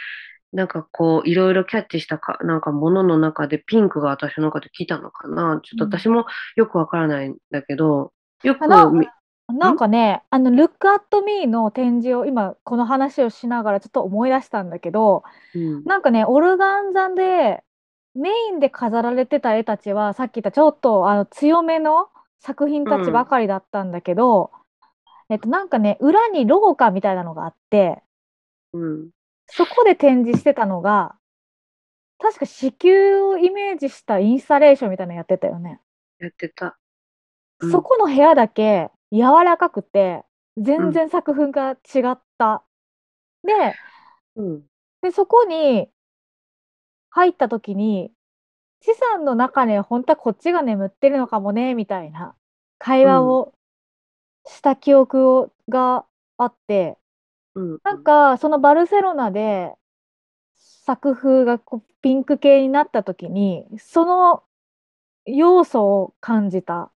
[0.53, 5.61] なんかこう、いろいろキャッチしたか、なんかものの中でピンクが私の中で来たのかな。
[5.63, 8.91] ちょっと私もよくわからないんだけど、よくあ
[9.53, 17.63] なんかね、あの、Look at Me の展示を今この話をしながらちょっと思い出したんだけど、うん、なんかね、オルガン座で
[18.15, 22.09] メインで飾られてた絵たちはさっき言ったちょっとあの強めの
[22.41, 24.51] 作品たちばかりだったんだけど、
[25.29, 28.03] えっとなんかね、裏に廊下みたいなのがあって、
[28.73, 29.11] うん、
[29.51, 31.17] そこで展示してたのが、
[32.19, 35.81] 確か子宮をイメージしたインスタレーションみたいなのやってたよね。
[36.19, 36.67] やってた。
[37.61, 40.25] うんそこの部屋だけ柔らかくて、
[40.57, 42.65] 全然作風が違った。
[43.43, 43.75] で、
[44.37, 44.63] うん、
[45.03, 45.91] で、そこに
[47.11, 48.13] 入った時に、
[48.83, 52.35] 資産の中には本当はこっちが眠ってるのかもね、みたいな
[52.79, 53.53] 会話を
[54.47, 56.07] した記憶をが
[56.39, 56.97] あって、
[57.61, 59.75] うん、なんかそのバルセロナで
[60.57, 64.43] 作風がこうピンク系になった時に、その
[65.27, 66.91] 要素を感じた。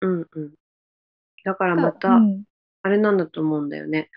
[0.00, 0.54] うん、うん。
[1.44, 2.44] だからまうた、ん
[2.82, 4.10] あれなんだと思うんだよね。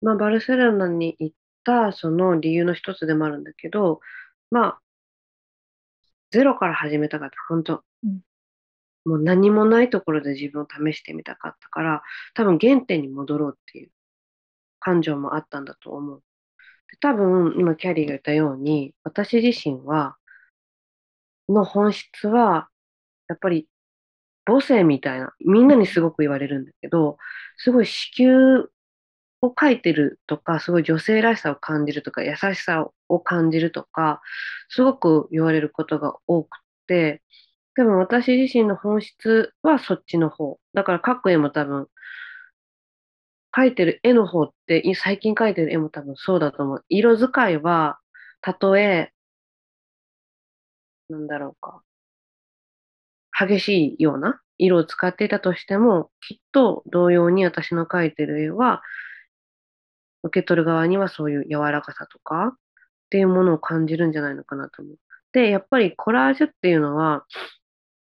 [0.00, 4.00] まあ、バルセロナに行ったその理由の一つでもあるんだけど、
[4.50, 4.80] まあ、
[6.30, 8.20] ゼロから始めたかった、本当、うん
[9.04, 12.02] もう何もないところで自分を試してみたかったから、
[12.34, 13.90] 多分原点に戻ろうっていう
[14.80, 16.22] 感情もあったんだと思う。
[17.00, 20.16] 多分、今キャリーが言ったように、私自身は、
[21.48, 22.68] の本質は、
[23.28, 23.68] やっぱり
[24.46, 27.18] 母性みたいな、みんなにすごく言われるんだけど、
[27.58, 28.64] すごい子宮
[29.42, 34.22] を描いてるとか、すごい女性らしさを感じるとか、優しさを感じるとか、
[34.68, 37.22] すごく言われることが多くて、
[37.76, 40.58] でも私自身の本質はそっちの方。
[40.74, 41.88] だから描く絵も多分、
[43.56, 46.84] 描いてる絵の方って、最近描いてる絵も多分そうだと思う。
[46.88, 47.98] 色使いは、
[48.40, 49.12] たとえ、
[51.10, 51.82] なんだろうか、
[53.38, 58.82] 激しいような色を使っていたとしても、きっと同様に私の描いてる絵は、
[60.22, 62.58] 受け取る側にはそういう柔らかさとかっ
[63.10, 64.96] ていうものを感じるんじゃないのかなと思う。
[65.32, 67.24] で、やっぱりコラージュっていうのは、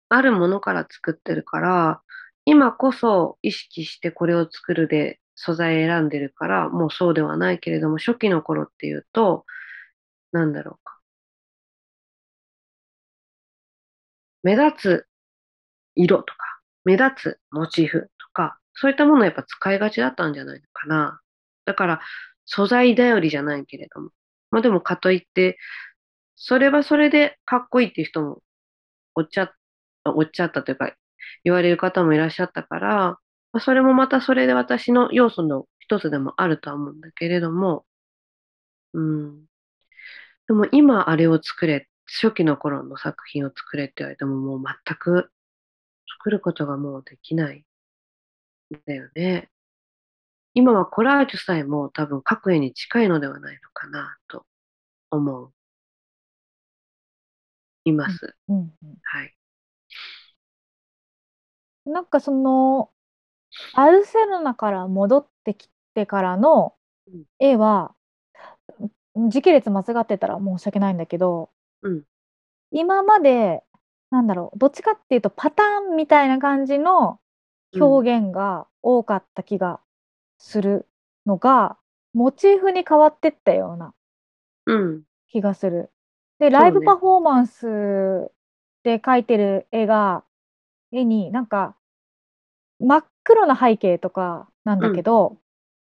[0.09, 2.03] あるものから作ってるから、
[2.45, 9.47] 今こそ意識してこれを作るで素材選んでるから、もうそうではないけれども、初期の頃っていうと、
[10.33, 11.01] なんだろうか。
[14.43, 14.73] 目立
[15.05, 15.07] つ
[15.95, 16.39] 色とか、
[16.85, 21.21] 目立つモチーフとか、そういったものをやっぱ使いがちだったんじゃないのかな。
[21.65, 22.01] だから、
[22.47, 24.11] 素材頼りじゃないけれども。
[24.51, 25.59] まあでも、かといって、
[26.37, 28.43] それはそれでかっこいいっていう人も
[29.17, 29.53] おっちゃっ、
[30.07, 30.95] おっちゃったというか、
[31.45, 33.19] 言われる方もいらっしゃったから、
[33.53, 37.85] まあ、それもまたそれで私の要素の一つでもあるとは思うんだけれども、
[38.93, 39.47] うん。
[40.49, 45.31] でも今あれを作れ、初期の頃の作品を作れって言われてももう全く
[46.19, 47.65] 作ることがもうできないん
[48.87, 49.51] だよね。
[50.55, 54.45] 今はコラージュさえも多分描く絵に近いのではないのかなと
[55.11, 55.53] 思う。
[57.85, 58.35] います。
[58.49, 59.40] うんうんはい。
[61.85, 62.91] なんかその
[63.75, 66.75] バルセロナから戻ってきてからの
[67.13, 67.95] うん絵は
[69.29, 71.51] 時系列間違ってたら申し訳ないんだけど、
[71.83, 72.03] うん
[72.73, 73.65] 今まで
[74.11, 77.19] なんだろうどっちかっていうとパターンみたいな感じの
[77.75, 79.81] 表現が多かった気が
[80.39, 80.87] する
[81.27, 81.77] のが、
[82.13, 83.95] モチーフに変わってったような
[84.67, 85.03] うん。
[85.29, 85.91] 気がする。
[86.39, 87.67] で、ねライブパフォーマンス
[88.83, 90.25] で描いてる絵が、
[90.93, 91.77] 絵になんか
[92.81, 95.39] 真っ黒な背景とかなんだけど、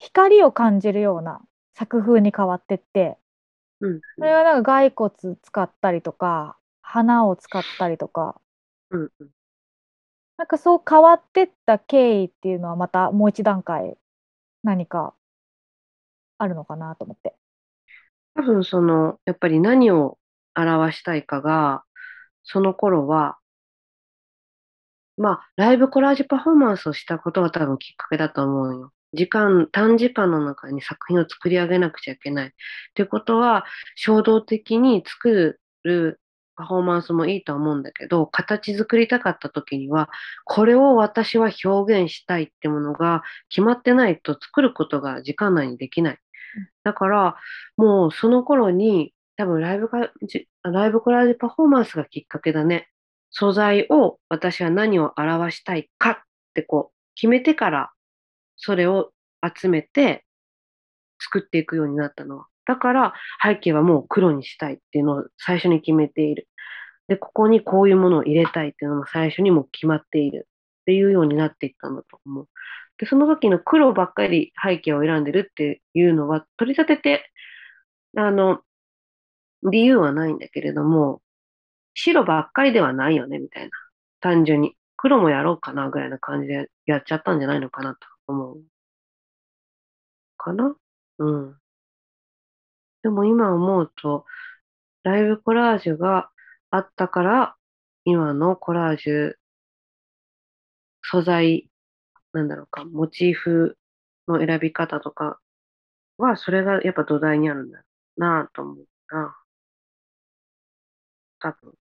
[0.00, 1.40] 光を感じるような
[1.74, 3.18] 作風に変わってって、
[3.80, 4.02] うん。
[4.18, 8.40] それはなんか骸骨使ったりとか、花を使ったりとか、
[8.90, 9.10] うん。
[9.20, 9.30] うん。
[10.36, 13.96] なんかそう変わってった経緯っていうのはまたもう一段階
[14.64, 15.14] 何か
[16.38, 17.34] あるのかなと思って。
[18.34, 20.18] 多分その、やっぱり何を
[20.56, 21.84] 表したいかが、
[22.44, 23.38] その頃は、
[25.16, 28.92] まあ、ライブコラージュパフォーマンスをしたことが多分きっかけだと思うよ。
[29.14, 32.46] 時間、短時間の中に作品を作り上げなくちゃいけない。
[32.48, 32.50] っ
[32.94, 36.20] てことは、衝動的に作る
[36.56, 40.08] パフォーマンスもいいと思うんだけど、形作りたかった時には、
[40.44, 46.18] これを私は表現したいってものが決まってないと作ることが時間内にできない。
[46.84, 47.36] だから、
[47.76, 52.91] もうその頃に、多分ライブかじライブコラージュパフォーマンスがきっかけだね。
[53.32, 56.16] 素材を私は何を表したいかっ
[56.54, 57.90] てこう決めてから
[58.56, 59.10] それを
[59.42, 60.24] 集めて
[61.20, 62.46] 作っていくようになったのは。
[62.64, 66.48] だから背景はもう黒にしたいっていうのを最初に決めている。
[67.08, 70.48] で、ここにこういうものを入れたいっていうのも最初にもう決まっている
[70.82, 72.48] っていうようになっていったんだと思う。
[72.98, 77.30] で、その時の黒ばっかり背景を選んでるっていうのは取り立てて、
[78.16, 78.60] あの、
[79.70, 81.22] 理由はないんだけれども、
[81.94, 83.70] 白ばっかりではないよね、みたいな。
[84.20, 84.76] 単純に。
[84.96, 88.62] 黒もやろうかな、ぐらいな感じでやっちゃったんじゃないのかなと思う。
[90.38, 90.74] かな？
[91.18, 91.56] うん。
[93.02, 94.24] でも今思うと、
[95.02, 96.30] ライブコラージュが
[96.70, 97.56] あったから、
[98.04, 99.34] 今のコラージュ、
[101.02, 101.68] 素材、
[102.32, 103.76] なんだろうか、モチーフ
[104.28, 105.40] の選び方とか
[106.16, 107.82] は、それがやっぱ土台にあるんだ
[108.16, 109.36] なぁと思うな。
[111.40, 111.81] 多分。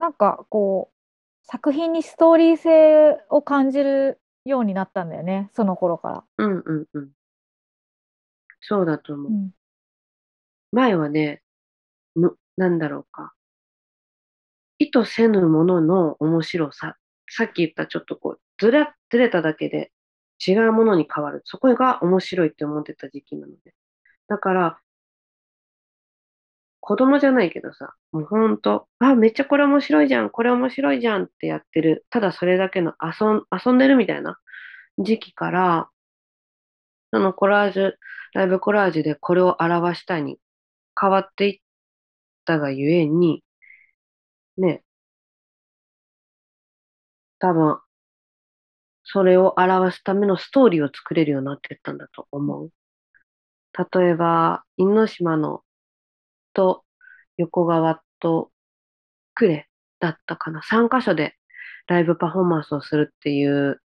[0.00, 6.24] なんかこう作品にストーリー性を感じるようになったんだよねその頃から。
[6.38, 7.10] うんうんうん。
[8.60, 9.30] そうだと思う。
[9.30, 9.50] うん
[10.72, 11.42] 前はね、
[12.14, 13.32] む、なんだろうか。
[14.78, 16.96] 意図せぬものの面白さ。
[17.28, 19.90] さっき言ったちょっとこう、ずれ、ずれただけで
[20.44, 21.42] 違うものに変わる。
[21.44, 23.74] そこが面白いって思ってた時期なので。
[24.28, 24.80] だから、
[26.80, 32.06] 子供じゃないけどさ、もうほんと、あ、めっちゃこれ面白いじゃん、これ面白いじゃんってやってる。
[32.10, 34.38] ただそれだけの遊ん、遊んでるみたいな
[34.98, 35.90] 時期から、
[37.12, 37.92] そのコラージュ、
[38.34, 40.38] ライブコラージュでこれを表したいに
[41.00, 41.60] 変わっていっ
[42.46, 43.44] たがゆえに、
[44.56, 44.82] ね、
[47.40, 47.80] 多分、
[49.04, 52.70] それを表すためのストーリーを作れるようになっていったんだと思う。
[53.92, 55.64] 例えば、因島の
[56.52, 56.84] と
[57.36, 58.50] 横川と
[59.34, 59.64] 呉
[60.00, 60.62] だったかな。
[60.62, 61.34] 3カ所で
[61.86, 63.80] ライブパフォーマンスをするっていう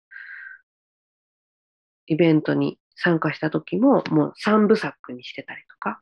[2.06, 6.00] イベントに参加した時も、もう3部作にしてたりとか。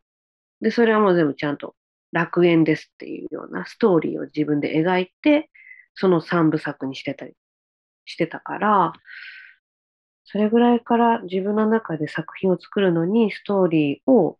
[0.61, 1.75] で、それはもう全部ちゃんと
[2.12, 5.51] 楽園ですっていうようなストーリーを自分で描いて、
[5.94, 7.35] その3部作にしてたり
[8.05, 8.92] してたから、
[10.25, 14.38] それぐらいから自分の中で作品を作るのにストーリーを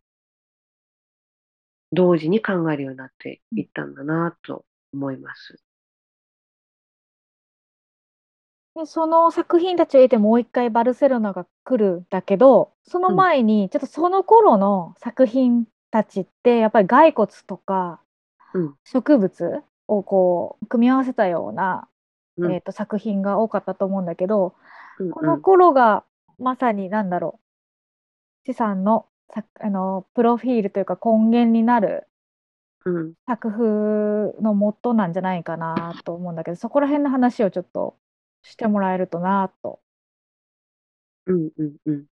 [1.93, 5.61] 同時に考えるようになっていったんだなと思います。
[8.75, 17.99] でその作品たちを得てもう一回バルセロナが来るんだけどその前にちょっとその頃の作品たちってやっぱり骸骨とか
[18.53, 18.75] うん。
[18.83, 21.87] 植物をこう組み合わせたような、
[22.37, 24.55] うんえー、と作品が多かったと思うんだけど、
[24.99, 26.03] うんこの頃が
[26.37, 27.39] まさに何だろ
[28.45, 32.07] う資産のさあのプロフィールというか根源になる。
[33.27, 37.97] 作風の元なんじゃないかなと思うんだけどそこら辺の話をちょっと
[38.41, 39.79] してもらえるとなと。
[41.25, 42.05] うんうんうん。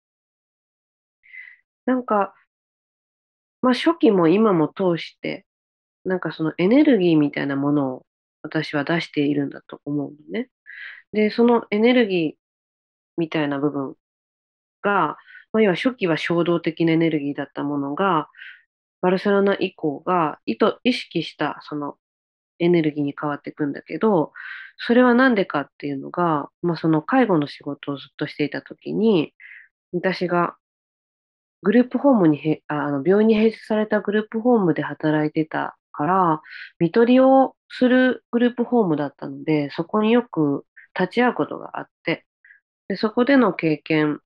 [1.86, 2.34] なんか、
[3.62, 5.46] まあ初期も今も通して、
[6.06, 8.06] なんかそのエネルギーみたいなものを
[8.44, 10.50] 私は出しているんだと思うのね。
[11.14, 12.42] で、そのエネルギー
[13.18, 13.96] みたいな部分
[14.82, 15.18] が、
[15.54, 18.30] まあ、要は初期は衝動的なエネルギーだったものが、
[19.02, 21.96] バルセロナ以降が意図、意識したその
[22.60, 24.32] エネルギーに変わっていくんだけど、
[24.78, 29.34] それは何でかっていうのが、まあ、その介護の仕事をずっとしていたときに、
[29.94, 30.56] 私が
[31.64, 36.42] グループホームに、あの病院に併設されたグループホームで働いてたから、
[36.80, 40.66] 看取りをするグループホームだったので、そこによく
[41.00, 42.26] 立ち会うことがあって、
[42.88, 44.20] で、そこでの経験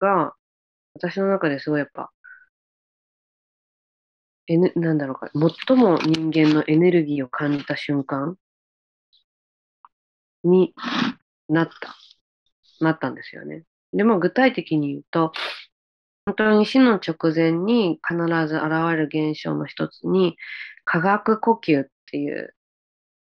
[0.00, 0.34] が、
[0.94, 2.10] 私の中ですごいやっぱ、
[4.48, 5.30] えね、なんだろうか、
[5.66, 8.36] 最も人間のエネルギーを感じた瞬間
[10.44, 10.74] に
[11.48, 11.96] なった、
[12.84, 13.64] なったんですよね。
[13.92, 15.32] でも具体的に言うと、
[16.26, 18.16] 本当に死の直前に必
[18.48, 20.36] ず現れる現象の一つに、
[20.84, 22.54] 化学呼吸っていう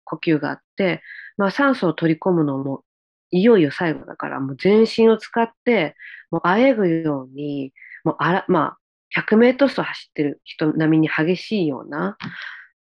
[0.03, 1.01] 呼吸があって、
[1.37, 2.83] まあ酸素を取り込むのも
[3.31, 5.95] いよいよ最後だから、もう全身を使って、
[6.31, 7.73] もうあえぐように、
[8.03, 8.77] もうあら、まあ、
[9.09, 12.17] 100メートル走ってる人並みに激しいような、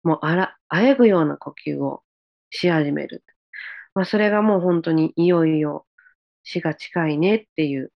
[0.04, 2.04] もうあら、あえぐような呼吸を
[2.52, 3.24] し始める。
[3.96, 5.86] まあ、それがもう本当にいよいよ
[6.44, 7.92] 死が近いねっていう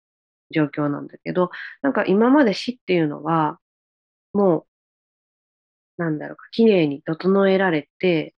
[0.51, 3.59] 状況なんだけど、なんか今まで死っていうのは、
[4.33, 4.67] も
[5.99, 8.35] う、なんだろうか、綺麗に整えられて、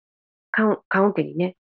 [0.52, 1.58] 棺桶にね、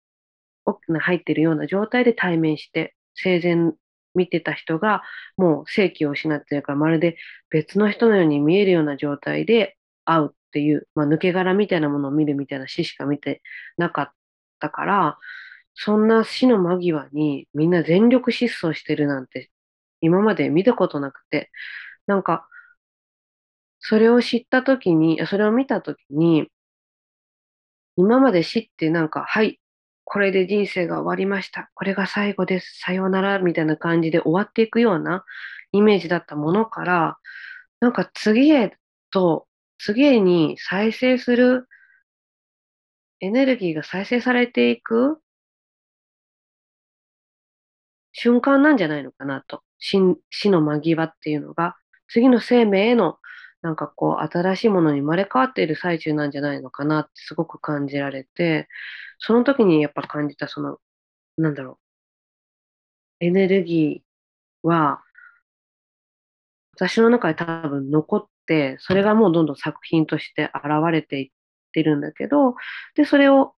[1.00, 3.72] 入ってるような状態で対面して、生前
[4.14, 5.02] 見てた人が、
[5.36, 7.16] もう生気を失ってるから、まるで
[7.50, 13.42] 別の人のように見えるような状態で会うっていう、まあ、抜け殻みたいなものを見るみたいな死しか見て
[13.76, 14.12] なかっ
[14.58, 15.18] たから、
[15.74, 19.50] そんな死の間際にみんな全力疾走してるなんて
[20.00, 21.50] 今まで見たことなくて、
[22.06, 22.48] なんか、
[23.80, 26.50] それを知ったときに、それを見たときに、
[27.96, 29.59] 今まで死ってなんか、はい、
[30.12, 31.70] これで人生が終わりました。
[31.72, 32.80] これが最後です。
[32.80, 35.24] さようなら、みたいな感じで終わっていくような
[35.70, 37.18] イメージだったものから、
[37.78, 38.76] なんか次へ
[39.12, 39.46] と、
[39.78, 41.68] 次へに再生する
[43.20, 45.20] エネルギーが再生されていく
[48.10, 49.62] 瞬間なんじゃないのかなと。
[49.78, 51.76] 死の間際っていうのが、
[52.08, 53.18] 次の生命への
[53.62, 58.68] なんかこう新しいものに生まれ変わっている最中なんじゃないのかなってすごく感じられて、
[59.18, 60.78] その時にやっぱ感じたその、
[61.38, 61.80] なんだろ
[63.20, 65.02] う、エネルギーは、
[66.76, 71.30] 私の中で多分残って、それがもうどんどん作品として現れていっ
[71.72, 72.54] てるんだけど、
[72.94, 73.54] で、それを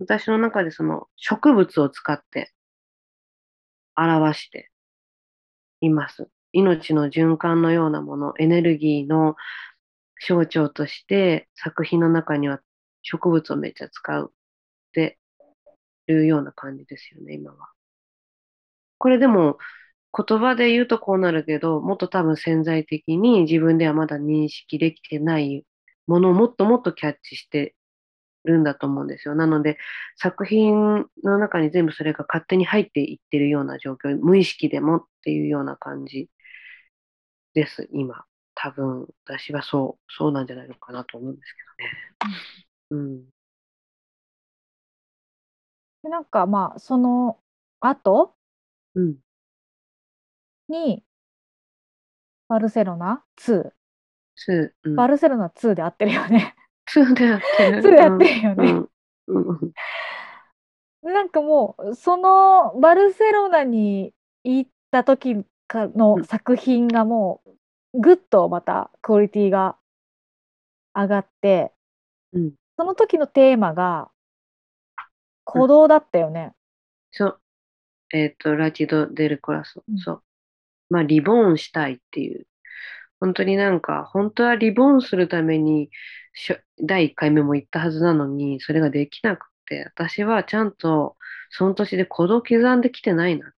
[0.00, 2.52] 私の中でその植物を使って
[3.96, 4.70] 表して
[5.80, 6.30] います。
[6.52, 9.36] 命の循環のようなもの、エネルギーの
[10.26, 12.60] 象徴として作品の中には
[13.02, 15.18] 植物をめっちゃ使うって
[16.08, 17.68] いうような感じですよね、今は。
[18.98, 19.58] これでも
[20.16, 25.64] 言葉で言うとこうなるけど、もっと多分潜在的に自分ではまだ認識できてない
[26.06, 27.74] ものをもっともっとキャッチして
[28.44, 29.34] るんだと思うんですよ。
[29.34, 29.78] なので、
[30.16, 36.28] 作品の中に全部それが勝手に入っていってるような状況、無意識でもっていうような感じ
[37.54, 38.24] です、今。
[38.54, 41.52] 多分、私はそう、そうなんじゃないのかなと思うんです
[42.90, 43.06] けどね。
[43.08, 43.24] うん。
[46.02, 47.38] でなんかまあその
[47.80, 48.34] 後
[48.94, 49.16] うん。
[50.68, 51.04] に
[52.48, 54.96] バルセロナ2、two、うん。
[54.96, 56.54] バルセロナ2で合ってるよね。
[56.86, 57.78] two でやってる。
[57.78, 58.88] 2でやってるよね。
[59.26, 59.42] うん。
[59.42, 59.58] うん。
[59.62, 59.72] うん
[61.02, 64.12] なんかもうそのバルセロナに
[64.44, 67.42] 行った時かの作品がも
[67.94, 69.76] うぐっとまたクオリティが
[70.94, 71.72] 上がって、
[72.32, 74.10] うんその時のテーマが
[75.44, 76.52] 鼓動だったよね。
[77.10, 77.40] そう。
[78.10, 79.98] えっと、ラチド・デル・コラソうん。
[79.98, 80.22] そう。
[80.88, 82.46] まあ、リボーンしたいっていう。
[83.20, 85.90] 本当になんか、本当はリボーンするために、
[86.82, 91.16] 第1回目も言ったはずなのに、それができなくて、私はちゃんと、
[91.50, 93.56] その年で鼓動刻んできてないなって。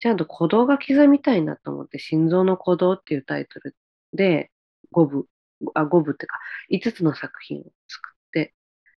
[0.00, 3.76] ちゃんと鼓動が刻みたいなと思って、心臓の鼓動っていうタイトル
[4.12, 4.50] で、
[4.92, 5.26] 5部、
[5.74, 6.38] あ、5部っていうか、
[6.70, 8.54] 5つの作品を作って、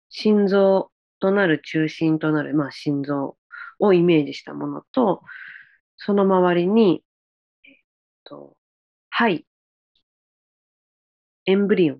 [0.09, 3.37] 心臓となる中心となる、まあ、心臓
[3.79, 5.21] をイメージしたものと、
[5.97, 7.03] その周りに、
[7.65, 7.73] えっ
[8.23, 8.57] と、
[9.09, 9.45] 肺、
[11.45, 11.99] エンブリオン、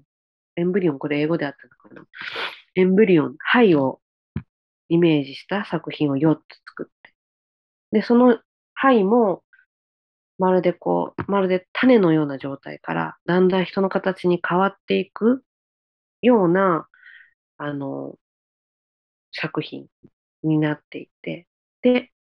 [0.56, 2.08] エンブリオン、これ英語であったのかな？
[2.76, 4.00] エンブリオン、肺を
[4.88, 7.14] イメージした作品を4つ作って。
[7.92, 8.40] で、その
[8.84, 9.46] 肺も、
[10.38, 15.46] まるでこう、まるで種のような状態から、だんだん人の形に変わっていく
[16.22, 16.90] ような、
[17.58, 18.20] あの、
[19.32, 19.88] 作品
[20.44, 21.48] になっていて、
[21.82, 22.12] で、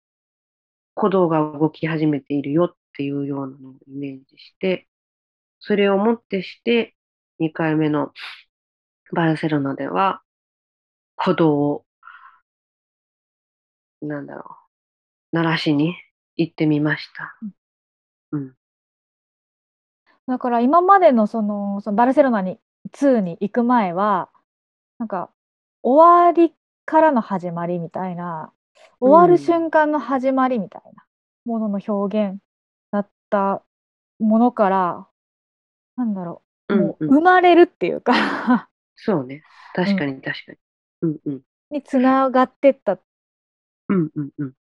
[0.95, 4.89] 鼓動が動き始めているよっていうようなのをイメージして、
[5.59, 6.95] それをもってして、
[7.41, 8.13] 2回目の
[9.13, 10.23] バルセロナでは、
[11.17, 11.87] 鼓動を、
[14.01, 14.57] なんだろ
[15.33, 15.97] う、鳴らしに
[16.37, 17.37] 行ってみました。
[18.33, 18.57] うん。
[20.27, 22.59] だから今までのそのそのバルセロナに
[22.93, 24.31] 2に行く前は
[24.99, 25.31] なんか
[25.83, 26.55] 終わり
[26.85, 28.53] からの始まりみたいな
[29.01, 31.05] 終わる瞬間の始まりみたいな
[31.45, 32.39] ものの表現
[32.91, 33.63] だった
[34.19, 35.09] ものから
[35.97, 39.43] なんだろうもううんうん生まれるっていうかそうね。
[39.75, 40.59] 確かに確かに。
[41.03, 41.43] うんうん。
[41.71, 43.01] につながってった
[43.89, 44.53] うんうんうん。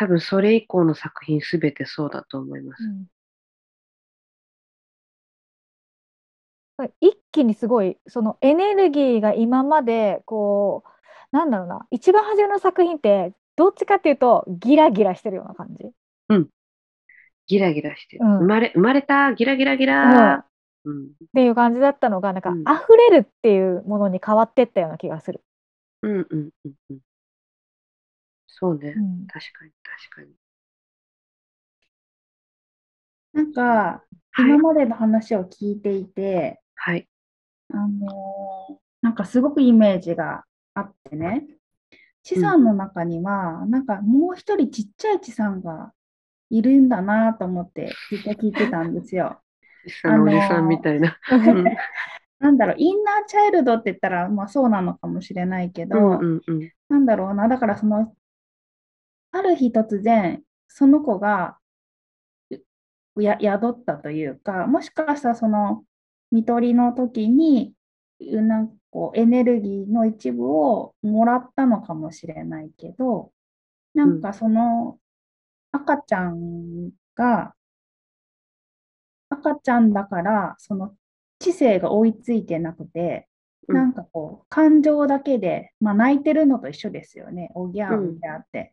[0.00, 2.82] 多分それ以降の作品すべてそうだと思います。
[7.02, 10.84] 一気にすごいそのエネルギーが今までこ
[11.32, 15.90] うなんだろうな一番初めの作品ってどっちかっていうとギラギラしてるような感じ。
[17.46, 18.24] ギラギラしてる。
[18.24, 20.46] うん生まれ、生まれた、ギラギラギラ。
[20.86, 21.04] うん。
[21.08, 25.42] っていう感じだったのがなんかうん溢れるっていうものに変わってったような気がする。
[26.00, 26.98] うんうんうんうん。
[28.60, 28.94] そうね。
[28.96, 30.34] うん確かに確かに。
[33.32, 33.62] なんか、
[34.32, 34.58] はい今。
[34.58, 37.08] までの話を聞いていて、はい。
[37.72, 40.44] あのーなんかすごくイメージが
[40.74, 41.46] あってね、
[42.22, 45.92] チさんの中には、なんかもう一人ちっちゃいチさんが
[46.50, 49.42] いるんだなと思ってずっと聞いてたんですよ。
[50.04, 51.18] おじさんみたいな。
[51.30, 51.64] うん
[52.40, 56.72] なんだろう、インナーチャイルドって言ったら、まあそうなのかもしれないけど、うんうんうん。
[56.88, 58.14] なんだろうな、だからその、
[59.32, 61.58] ある日突然、その子が
[63.16, 65.84] うや宿ったというか、もしかしたらその、
[66.30, 67.74] 看取りの時に、
[68.20, 73.32] うなんかこうエネルギーの一部をもらったのかもしれないけど、
[73.94, 74.98] なんかその
[75.72, 77.54] 赤ちゃんが、
[79.28, 80.94] 赤ちゃんだから、その
[81.38, 83.26] 知性が追いついてなくて、
[83.68, 87.52] うんなんかこう、感情だけで、まあ、泣いてるのと一緒ですよね。
[87.54, 88.72] おぎゃーうんおぎゃーって。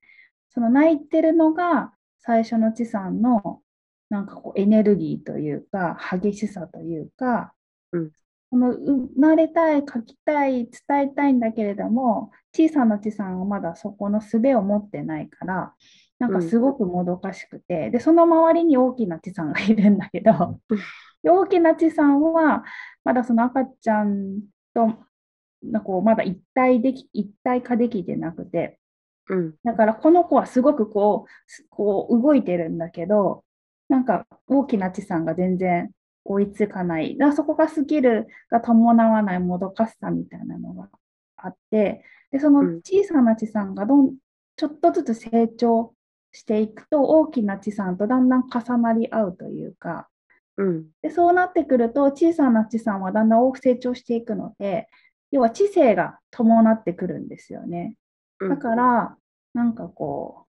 [0.58, 3.62] その泣いてるのが最初の知さんの
[4.10, 7.54] なんかこうエネルギーというか、激しさというか、
[7.92, 8.12] うん。
[8.50, 15.76] この生まれたい、書きたい、伝えたいんだけれども、小さな知さんはまだそこの術を持ってないから、
[16.18, 20.60] なんかすごくもどかしくて、で、その周りに大きな知さんがいるんだけど、
[21.22, 22.64] で 大きな知さんは、
[23.04, 24.42] まだその赤ちゃん
[24.74, 24.88] と、
[25.62, 28.80] なんかこうまだ一体でき、一体化できてなくて、
[29.30, 33.44] うんだからこの子はすごくこう、すこう動いてるんだけど、
[33.90, 35.92] なんか大きな知さんが全然
[36.26, 37.18] 追いつかない。
[37.18, 40.90] だそこがスキルが伴わないもどかしさみたいなのが
[41.38, 44.16] あって、で、そのうん小さな知さんがどん、
[44.56, 45.94] ちょっとずつ成長
[46.32, 50.10] していくと、大きな知さんとだんだん重なり合うというか、
[50.58, 54.88] うんで、そうなってくると、小さな知さんはだんだん大きく成長していくので、
[55.32, 57.96] 要は知性が伴ってくるんですよね。
[58.40, 58.50] うん。
[58.50, 59.18] だから、
[59.54, 60.48] なんかこう、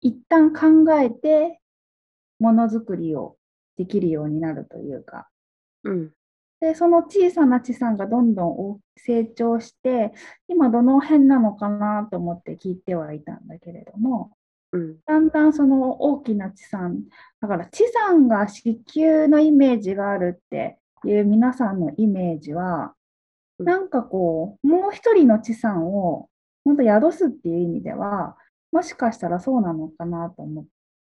[0.00, 1.60] 一旦考えて、
[2.38, 3.36] ものづくりを
[3.76, 5.28] できるようになるというか、
[5.84, 6.12] うん。
[6.60, 10.12] で、その小さな知さんがどんどん大成長して、
[10.48, 14.32] 今どの辺なのかなと思って聞いてはいたんだけれども、
[14.72, 14.96] うん。
[15.06, 17.04] だんだんその大きな地産、
[17.40, 22.94] だから地産が子宮のイメージがあるっていう皆さんのイメージは、
[23.58, 23.66] うん。
[23.66, 26.28] なんかこう、もう一人の地産を
[26.66, 28.36] 本当宿すっていう意味では、
[28.72, 30.66] もしかしたらそうなのかなと思っ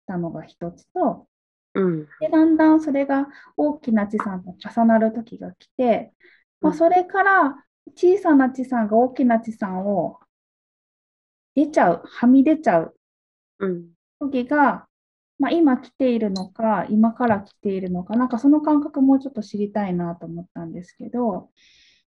[0.06, 1.28] たのが一つと、
[1.74, 2.08] うん。
[2.20, 6.12] で、だんだんそれが大きな地産と重なる時が来て、
[6.60, 6.78] まあ、うん。
[6.78, 7.66] それから
[7.96, 10.18] 小さな地産が大きな地産を
[11.56, 12.96] 出ちゃう、はみ出ちゃう
[13.58, 13.96] うん。
[14.20, 14.86] 時が、
[15.38, 21.50] まあ、今来ているのか、今から来ているのか、なんかその感覚もうちょっと知りたいなと思ったんですけど、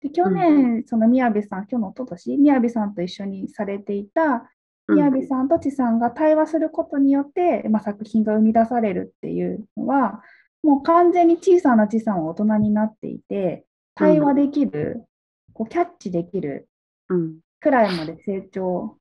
[0.01, 4.41] で去年、その宮部さん、去年、一昨年宮部さんと一緒にされていた、うん
[4.87, 10.21] 宮部さんと知さんが対話することによって、まあ、作品が生み出されるっていうのは、
[10.61, 13.65] もう完全に小さな知さんは大人になっていて、
[13.95, 15.05] 対話できる、
[15.53, 16.69] こうキャッチできる
[17.09, 17.39] うん。
[17.59, 18.97] くらいまで成長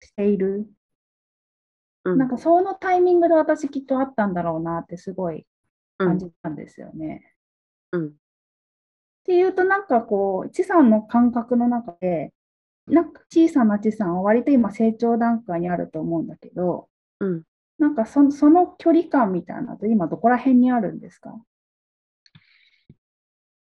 [0.00, 0.68] している。
[2.04, 2.18] うん。
[2.18, 5.46] なんかそのタイミングで私きっとあったんだろうなってすごい
[5.98, 7.32] 感じたんですよね。
[7.92, 8.12] うん
[9.24, 12.32] っていうとなんかこう、知さんの感覚の中で、
[12.88, 16.88] なんか小さな知さんは割と今成長段階にあると思うんだけど、
[17.20, 17.42] うん
[17.78, 21.34] なんかそその距離感みたいなのって今どこら辺にあるんですか？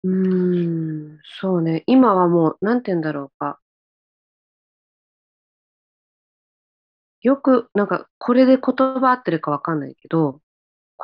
[0.04, 1.84] うーん、そうね。
[1.86, 3.60] 今はもう、なんて言うんだろうか。
[7.22, 8.60] よく、なんか、これで言
[9.00, 10.40] 葉合ってるかわかんないけど、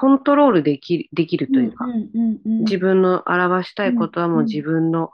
[0.01, 5.11] コントロールでき、できるというか、うんうんうん自分の表したいことはもううん自分の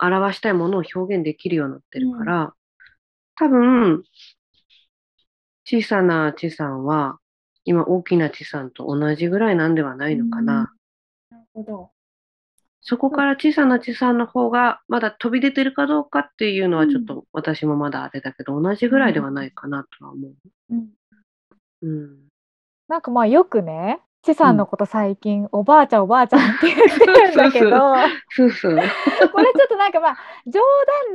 [0.00, 2.54] 表したいものを表現できるようになってるから、
[3.34, 4.04] 多分、
[5.64, 7.18] 小さな地さんは、
[7.64, 10.72] 今大きな地さんと同じぐらいなんではないのかな。
[11.28, 11.90] なるほど。
[12.82, 20.34] そこから小さな地さんの方がまだ飛び出てるかどうかっていうのはちょっと私もまだあれだけど、同じぐらいではないかなとは思う。
[20.70, 20.90] うん
[21.82, 22.25] うん。
[22.88, 27.70] なんかまあよくね、ちさんのこと最近、おばあちゃんおばあちゃんって言ってるんだけど、
[28.30, 28.74] そうそう。
[28.74, 30.60] これちょっとなんかまあ冗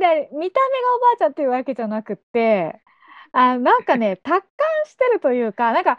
[0.00, 2.80] で見た目がおばあちゃんっていうわけじゃなくって
[3.32, 5.98] あなんかね 達観してるというかなんか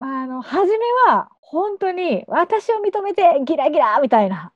[0.00, 4.52] あの初めは本当に私を認めてギラギラみたいな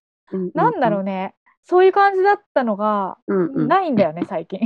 [0.55, 1.13] なんだろうね。
[1.13, 1.35] ね
[1.65, 3.69] そういう感じだったのがうんうん。
[3.69, 4.61] ないんだよね最近。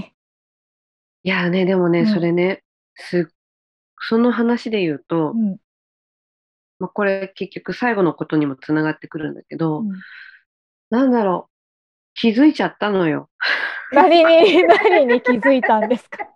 [1.22, 2.62] いやね、でもね、うんそれね、
[2.94, 3.28] す、
[3.98, 5.58] その話で言うと、うん
[6.78, 9.88] まあ、これ結局最後のことにもつながってくるんだけど、うん。
[10.90, 11.52] なんだろう、
[12.14, 13.30] 気づいちゃったのよ。
[13.92, 16.26] 何に何に気づいたんですか、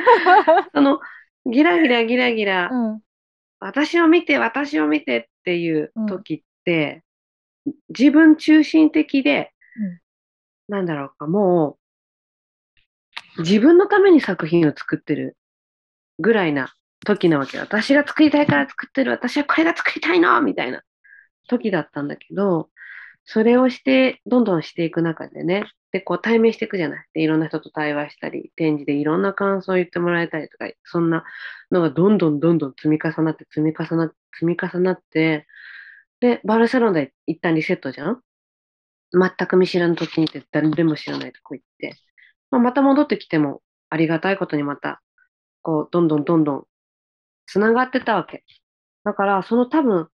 [0.74, 1.00] その、
[1.46, 3.00] ギラギラギラギラ、うん。
[3.60, 6.06] 私を見て、私を見てっていううん。
[6.06, 7.02] 時って、
[7.88, 10.00] 自分中心的で、うん。
[10.68, 11.78] なんだろうか、も
[13.36, 15.36] う、自分のために作品を作ってる
[16.18, 16.74] ぐらいな
[17.04, 17.58] 時なわけ。
[17.58, 20.82] 私が作りたいから作ってる、私はこれが作りたいのみたいな
[21.48, 22.70] 時だったんだけど、
[23.24, 27.06] それをして、どんどんしていく中でね、で、こう対面していくじゃない。
[27.14, 31.24] で、いろんな人と対話したり、展示でいろんな感想を言ってもらえたりとか、そんな
[31.70, 35.46] のがどんどんどんどん積み重なって、積み重なって、積み重なって、
[36.20, 38.22] で、バルセロナで一旦リセットじゃん
[39.12, 41.96] 全く見知らぬ土地に行って誰でも知らないとこ行って、
[42.50, 45.00] まあ、また戻ってきてもありがたいことにまた、
[45.62, 46.64] こう、どんどんどんどん
[47.48, 48.44] 繋がってたわけ。
[49.04, 50.08] だから、その多分、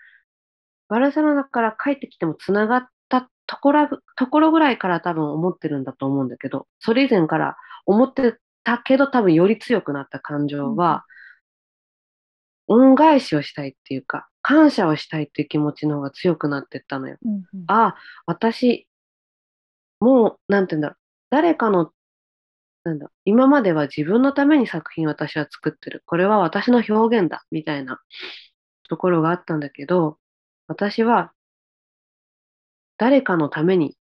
[0.88, 7.56] バルセロナから帰ってきても繋がったところところぐらいから多分思ってるんだと思うんだけど、それ以前から
[7.86, 11.04] 思ってたけど多分より強くなった感情は、
[12.66, 17.16] 恩返しをしたいっていうか、感謝をしたいっていう気持ちの方が強くなってったのよ。
[17.24, 18.86] うんうんあ、私、
[20.00, 20.96] もう、なんて言うんだろう。
[21.30, 21.92] 誰かの、
[22.84, 26.02] なんだ、今までは自分のために作品私は作ってる。
[26.06, 28.00] これは私の表現だ、みたいな
[28.88, 30.18] ところがあったんだけど、
[30.66, 31.32] 私は、
[32.98, 33.96] 誰かのために、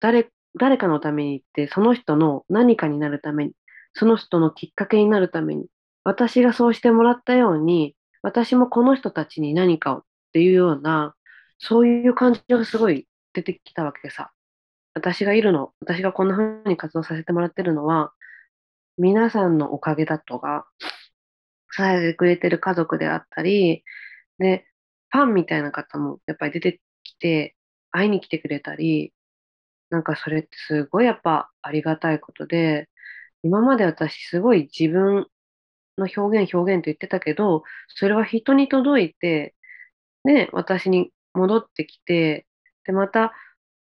[0.00, 3.52] 誰、誰かのためにって、その人の何かになるために、
[3.94, 5.66] その人のきっかけになるために、
[6.04, 11.14] 私がそうしてもらったように、私もこの人たちに何かをっていうような、
[11.58, 14.32] そういう感情がすごい出てきたわけさ。
[14.94, 18.12] 私がいるの、私がこんな風に活動させてもらってるのは、
[18.98, 20.66] 皆さんのおかげだとか、
[21.72, 23.84] 支えてくれてる家族であったり、
[24.38, 24.66] で、
[25.10, 27.56] ファンみたいな方もやっぱり出てきて、
[27.90, 29.14] 会いに来てくれたり、
[29.90, 32.88] なんかそれってすごいやっぱありがたいことで、
[33.42, 35.26] 今まで私すごい自分
[35.98, 39.54] の表現表現と言ってたけど、それは人に届いて、
[40.24, 42.46] ね、私に戻ってきて、
[42.84, 43.34] で、また、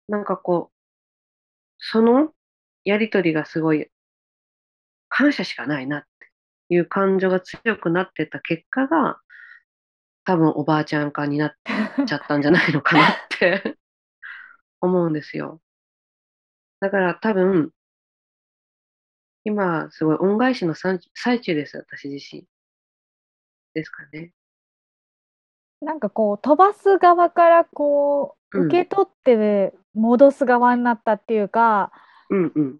[0.08, 0.73] なんかこう、
[1.90, 2.32] その
[2.84, 3.88] やりとりがすごい
[5.10, 6.08] 感謝しかないなって
[6.74, 9.18] いう感情が強くなってた結果が、
[10.24, 11.52] 多分おばあちゃん化になっ
[12.06, 13.76] ちゃったんじゃないのかなって
[14.80, 15.60] 思うんですよ。
[16.80, 17.70] だから多分、
[19.44, 20.98] 今すごい恩返しの最
[21.42, 22.46] 中です、私自身。
[23.74, 24.32] ですかね。
[25.82, 31.92] なんかこう飛ばす側からこう受け取って戻す側になったっていうか、
[32.30, 32.78] うんうん。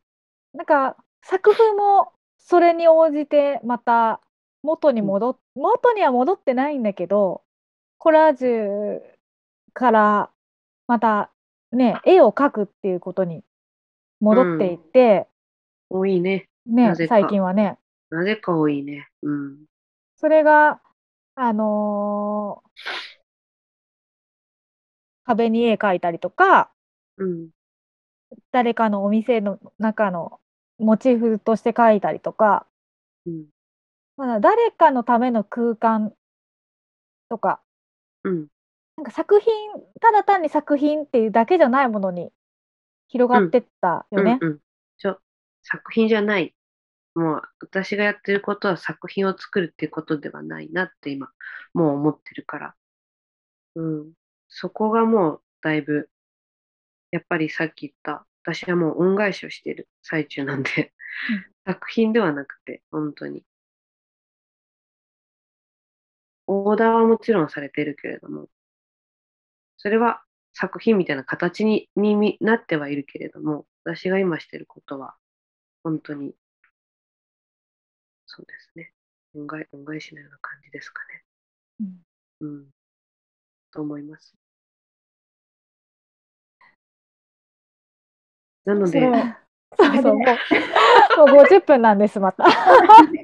[0.55, 4.21] なんか作風もそれに応じてまた
[4.63, 7.43] 元に戻っ元には戻ってないんだけど
[7.99, 9.01] コラージュ
[9.73, 10.31] から
[10.87, 11.31] また
[11.73, 13.43] ね絵を描くっていうことに
[14.21, 15.27] 戻っていって、
[15.91, 16.49] 多いね。
[16.67, 17.79] ね最近はね
[18.11, 19.09] なぜか多いね。
[19.23, 19.57] うん。
[20.17, 20.81] それが
[21.35, 23.14] あのー
[25.25, 26.71] 壁に絵描いたりとか
[27.17, 27.49] うん。
[28.53, 30.41] 誰かのお店の中の
[30.79, 32.67] モチーフとして描いたりとか
[33.27, 33.47] うん。
[34.17, 36.13] まあ、誰かのための空間
[37.29, 37.61] とか
[38.25, 38.47] うん。
[38.97, 39.53] なんか作品
[40.01, 42.31] ただ単に作品っていうだけじゃないものに
[43.09, 44.39] 広がってったよね。
[44.41, 44.59] うんうん。
[44.99, 45.19] ちょ、
[45.63, 46.55] 作品じゃない。
[47.15, 51.31] もう私がやってることは作品を作るっていうことではないなって今、
[51.73, 52.75] もう思ってるから。
[53.77, 54.13] うん。
[54.57, 56.09] そこがもうだいぶ、
[57.11, 60.93] やっぱりさっき言った、私はもう恩返しをしている最中なんで、
[61.67, 63.45] 作品ではなくて、本当に。
[66.47, 68.49] オーダーはもちろんされているけれども、
[69.77, 75.17] それは作品みたいな形ににみなってはいるけれども、私が今していることは、
[75.85, 76.35] 本当に、
[78.27, 78.93] そうですね。
[79.35, 81.25] 恩返恩返しのような感じですかね。
[81.81, 82.03] うん
[82.41, 82.71] うん。
[83.73, 84.35] と思います。
[88.65, 89.37] なので、そう
[90.03, 90.25] そうも
[91.27, 92.45] う、 もう50分なんです、また。
[92.47, 92.51] こ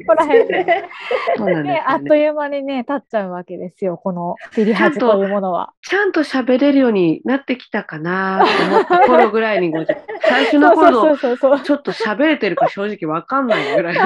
[0.06, 0.64] こら辺で。
[0.64, 2.02] でね、あっ。
[2.02, 5.72] という間にね、経っちゃうわけですよ、このピリハジというものは。
[5.82, 8.44] ちゃんと喋れるようになってきたかな
[8.86, 9.86] と思頃ぐらいに50、
[10.22, 11.16] 最初の頃。
[11.16, 13.96] ちょっと喋れてるか正直わかんないぐらい。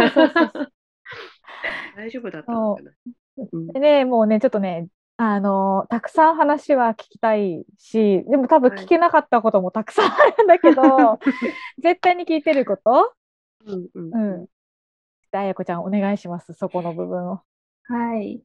[1.96, 2.90] 大丈夫だったのかな。
[2.90, 2.92] う
[3.56, 11.20] んでね、もうね、ちょっとね、あのたくさん話は聞きたいし、でも多分はい聞けなかったこともたくさんあるんだけど、
[11.82, 13.14] 絶対に聞いてること、
[13.66, 14.46] うんうんうん。
[15.32, 17.42] あやこちゃん、お願いします、そこの部分を。
[17.84, 18.42] はい。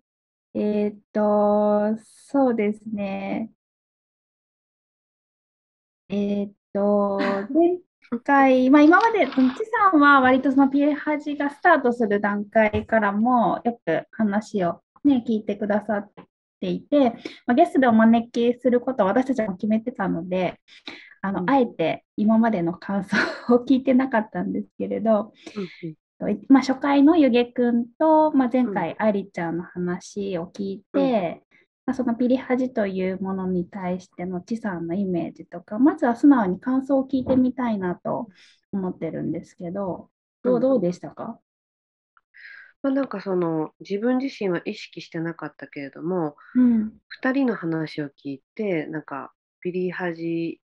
[0.54, 3.52] えーっと、そうですね。
[6.10, 7.20] えーっと、
[7.54, 7.80] 前
[8.24, 16.12] 回、まあ、今まで、そのチさんは割とそのピエハジがスタートする段階からもよく話を、ね、聞いてくださっ
[16.60, 17.12] ていて、
[17.46, 20.60] まあ、ゲストでお招きすることは私たちも決めてたので、
[21.22, 21.50] あの、うん。
[21.50, 23.18] あえて今までの感想
[23.54, 31.44] を聞いてなかったんですけれど、うんまあ、初回のゆげくんと、まあ、前回愛梨ちゃんの話を聞いて、
[31.86, 38.28] まあ、そのピリハジというものに対してのちさんのイメージとか、まずは素直に感想を聞いてみたいなと
[38.74, 40.10] 思ってるんですけど、
[40.44, 40.62] どううん。
[40.62, 41.40] どうでしたか？
[42.82, 47.02] まあ、なんかその自分自身は意識してなかったけれども、うん。
[47.08, 50.62] 2人の話を聞いて、なんかピリハジ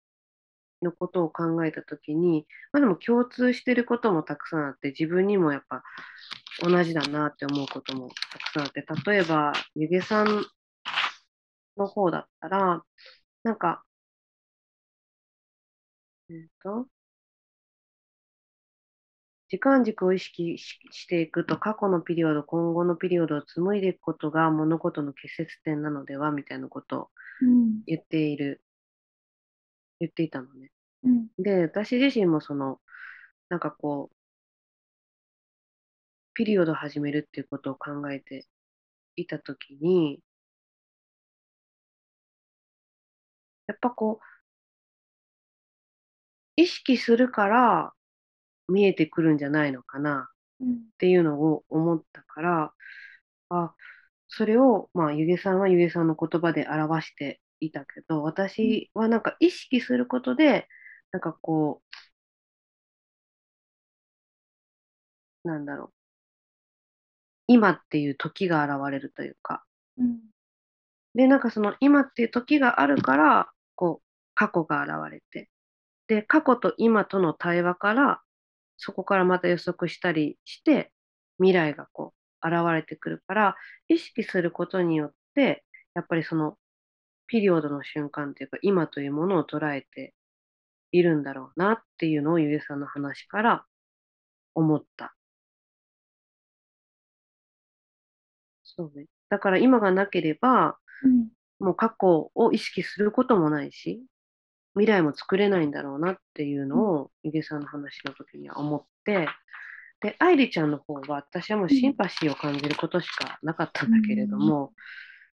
[0.82, 5.84] のことを考えたときに、まあ、でも共通してることもたくさんあって、自分にもやっぱ
[6.62, 10.46] 同じだなって思うこともたくさんあって、例えば、ゆげさん
[11.78, 12.84] の方だったら、
[13.44, 13.84] なんか、
[16.30, 16.88] えっと、
[19.50, 27.10] 時間軸を意識ししていくと、過去のピリオド、今後のピリオドを紡いでいくことが物事の結節点なのではみたいなことを
[27.42, 27.84] うん。
[27.86, 28.62] 言っている、
[30.00, 30.72] 言っていたのね。
[31.04, 31.28] うん。
[31.38, 32.80] で、私自身もその、
[33.50, 34.16] なんかこう、
[36.34, 38.48] ピリオドを始めるっていうことを考えて
[39.16, 40.22] いたときに、
[43.68, 44.26] やっぱこう、
[46.56, 47.94] 意識するから
[48.70, 50.30] 見えてくるんじゃないのかな
[50.62, 50.74] うん。
[50.74, 52.74] っていうのを思ったから、
[53.50, 53.76] あ、
[54.28, 60.68] それを、まあ、ゆげさんはゆげさんの言葉で表していたけど、私はなんか意識することで、
[61.12, 61.82] なんかこ
[65.44, 65.94] う、なんだろう、
[67.48, 69.64] 今っていう時が現れるというか、
[69.98, 70.20] うん。
[71.16, 75.50] で、なんかその今っていう時があるから、こう、過去が現れて、
[76.08, 78.22] で、過去と今との対話から、
[78.80, 80.92] そこからまた予測したりして、
[81.38, 82.14] 未来がこ
[82.44, 83.56] う、現れてくるから、
[83.90, 86.58] 意識することによって、やっぱりその、
[87.28, 90.16] ピリオドの瞬間というか、今というものを捉えて
[90.92, 93.66] いるんだろうなっていうのを、ゆげさんの話から
[94.56, 95.16] 思った。
[98.64, 99.08] そうね。
[99.30, 101.30] だから今がなければ、うん。
[101.60, 104.02] もう過去を意識することもないし、
[104.76, 109.28] 未来も作れないんだろうなっていうのを、ゆげさんの話の時には思って、
[110.02, 114.74] で、愛梨ちゃんの方は、私はもうシンパシーを感じることしかなかったんだけれども、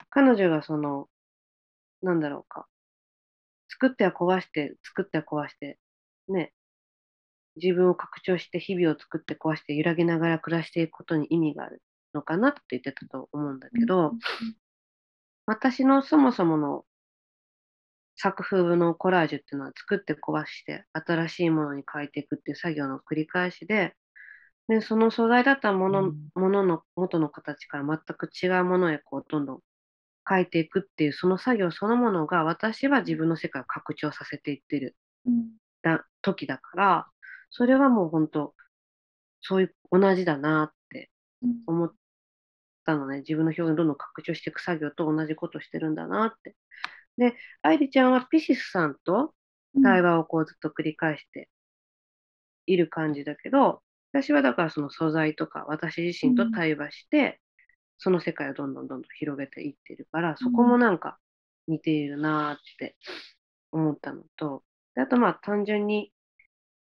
[0.09, 1.09] 彼女がその、
[2.01, 2.67] なんだろうか、
[3.69, 5.79] 作っては壊して、作っては壊して、
[6.29, 6.53] ね、
[7.55, 11.81] 自分を拡張して日々を作って壊して揺らぎながら暮らしていくことに意味がある
[12.13, 14.13] のかなって言ってたと思うんだけど、
[15.45, 16.85] 私のそもそもの
[18.15, 23.95] 作風のコラージュっていうのは作って壊して新しいものに変えていくっていう作業の繰り返しで、
[24.67, 29.59] でその素材だったもの,、ものの元の形から全く違うものへこうどんどん
[30.27, 34.95] 変えていくっていうその作業そのものが私は自分の世界を拡張させていってる
[35.25, 35.51] うん。
[35.81, 37.07] だ時だから、
[37.49, 38.55] それはもう本当、
[39.41, 41.11] そういう同じだなって
[41.41, 41.93] うん思っ
[42.85, 43.19] たのね。
[43.19, 46.55] 自分の表現をどんどん拡張していく作業と同じことしてるんだなって。
[47.17, 49.33] で、愛梨ちゃんはピシスさんと
[49.83, 51.49] 対話をこうずっと繰り返して
[52.65, 57.41] いる感じだけど、私はだからその素材とか私自身と対話して、
[57.97, 61.17] その世界をどんどんどんどん広げていってるから、そこもなんか
[61.67, 62.95] 似ているなーって
[63.71, 64.63] 思ったのと、
[64.95, 66.11] であとまあ単純に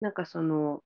[0.00, 0.82] なんかその、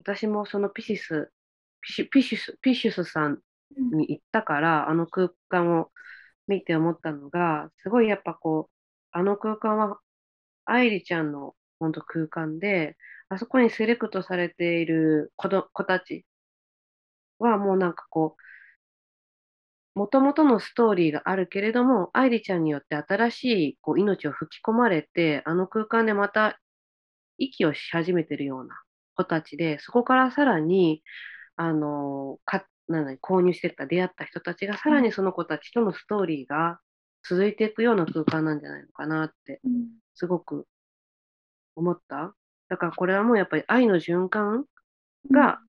[0.00, 1.32] 私もそのピシス、
[1.80, 3.40] ピシピシス、ピシスさん。
[3.76, 5.90] に行ったから、あの空間を
[6.48, 8.74] 見て思ったのが、すごいやっぱこう、
[9.12, 9.98] あの空間は
[10.66, 12.96] 愛梨ちゃんの本当空間で、
[13.30, 16.26] あそこにセレクトされている子ど子たち
[17.38, 18.36] はもうなんかこ
[19.96, 26.58] う、もともとのストーリーがあるけれども、愛梨ちゃんによって新しいこう命を吹き込まれて、あの空間でまた
[27.38, 28.76] 息をし始めてるような
[29.16, 31.02] 子たちで、そこからさらに、
[31.56, 36.80] あの、か、なんだ購入してった出会った人たちが、さらにその子たちとのストーリーが
[37.28, 39.86] 続いていくような空間なんじゃないのかなって、うん
[40.18, 40.66] すごく
[41.74, 42.34] 思った。
[42.68, 44.64] だからこれはもうやっぱり愛の循環
[45.30, 45.60] が、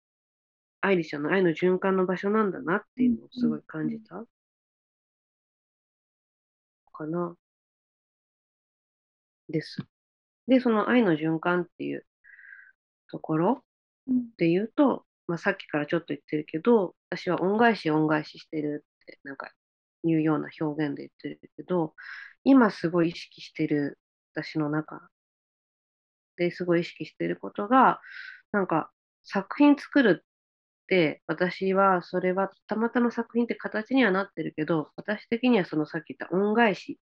[0.79, 4.23] 愛梨ちゃんの愛の循環の場所なんだなっていうのをすごい感じた。
[6.93, 7.35] かな。
[9.49, 9.77] です。
[10.47, 12.05] で、その愛の循環っていう
[13.11, 13.63] ところ
[14.07, 19.51] うんで言うと、まあ、さっきからちょっと言ってるけど、私は恩返し恩返ししてるって、なんか
[20.03, 21.95] いうような表現で言ってるけど、
[22.43, 23.99] 今すごい意識してる
[24.33, 25.09] 私の中
[26.37, 27.99] ですごい意識してることが、
[28.51, 28.91] なんか
[29.23, 36.99] 作品作るって、私はそれはたまたま作品って形にはなってるけど、私的にはそのさっき言った恩返し、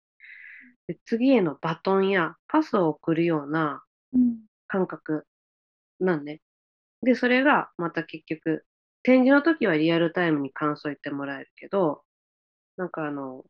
[0.86, 5.26] で次へのバトンやパスを送るようなうん感覚
[6.00, 6.40] なんね。
[7.02, 8.66] で、それがまた結局、
[9.02, 12.04] 展示の時はリアルタイムに感想言ってもらえるけど、
[12.76, 13.44] なんかあの、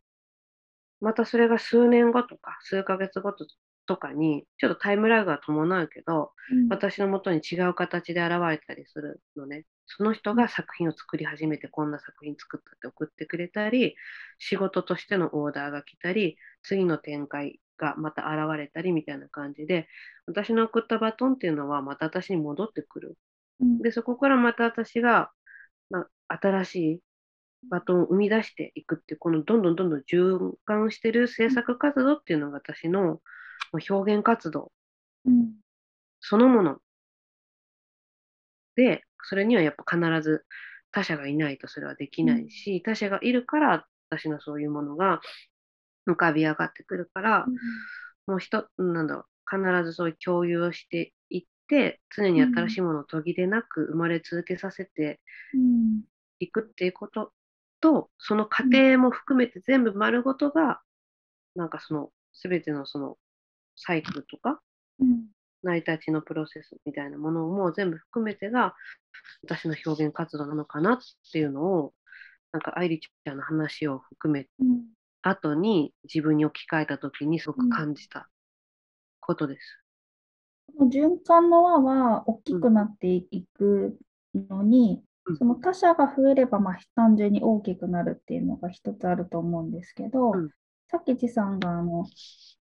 [1.00, 3.46] またそれが数年後とか、数ヶ月後と
[3.86, 9.64] とかに、ちょっとタイムラグが伴うけど、うん私のもとに違う形で現れたりするのね。
[9.86, 13.96] その人が作品を作り始めて、こんな作品作ったって送ってくれたり、
[14.38, 19.88] 仕事としてのオーダーが来たり、次の展開がまた現れたりみたいな感じで、
[20.26, 23.18] 私の送ったバトンっていうのはまた私に戻ってくる。
[23.61, 23.78] うん。
[23.78, 25.30] で、そこからまた私が、
[25.90, 27.00] まあ、新しい
[27.68, 33.20] バトンを生み出していくっていう、このどんどんどんどん循環してる制作活動っていうのが私の
[33.88, 34.72] 表現活動。
[35.26, 35.53] うん。
[36.20, 36.78] そのもの。
[38.76, 40.44] で、それにはやっぱ必ず
[40.90, 45.20] 他者がいないとそれはできないし、他者がいるから私のそういうものが
[46.09, 47.46] 浮かび上がってくるから、
[48.26, 49.26] もう人、なんだろう、
[49.62, 55.20] 必ずそういう共有をしていって、常に新しいものを途切れなく生まれ続けさせて
[55.54, 56.02] うん。
[56.40, 57.32] いくっていうこと
[57.80, 60.80] と、その過程も含めて全部丸ごとが、
[61.54, 62.10] なんかその
[62.42, 63.18] 全てのその
[63.76, 64.60] サイクルとか、
[65.00, 65.26] うん。
[65.62, 68.74] 成り立ちのプロセスみたいなものも全部含めてが
[69.44, 70.98] 私の表現活動なのかなっ
[71.32, 71.94] ていうのを
[72.50, 74.82] なんか愛梨ちゃんの話を含めうん。
[75.22, 78.28] 後に自分に置き換えた時にすごく感じた
[79.20, 79.82] ことです。
[80.89, 83.99] 循環の輪は大きくなっていく
[84.35, 85.37] のに、うん。
[85.37, 90.51] その他者が増えれば、まあ、単純に大きくなるっていうのが一つあると思うんですけど、うん。
[90.91, 92.05] さっきちさんがあの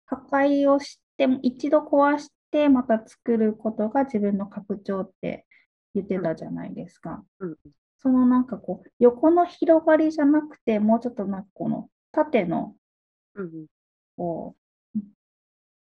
[0.05, 5.45] 破壊をして一度壊してまた作ることが自分の拡張って
[5.93, 7.23] 言ってたじゃないですか。
[7.39, 7.57] うん。
[7.99, 12.75] そのなんかこう横の広がりじゃなくてもうちょっとなんかこの縦の
[14.17, 14.55] こ
[14.95, 14.97] う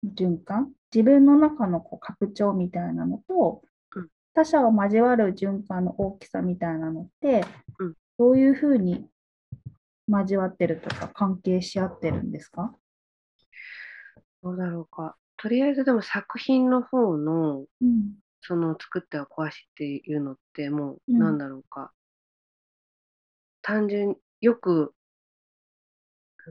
[0.06, 3.62] 循環自分の中のこう拡張みたいなのと、
[3.96, 4.10] うん。
[4.34, 7.46] 他者を交わる循環の大きさみたいなのって、
[7.80, 7.94] うん。
[8.18, 9.08] どういうふうに
[10.08, 12.76] 交わってるとか関係し合ってるんですか？
[14.44, 15.16] どうだろうか。
[15.38, 18.16] とりあえずでも作品の方のうん。
[18.44, 21.20] その作っては壊しっていうのってもううん。
[21.20, 21.92] なんだろうか。
[23.62, 24.94] 単純よく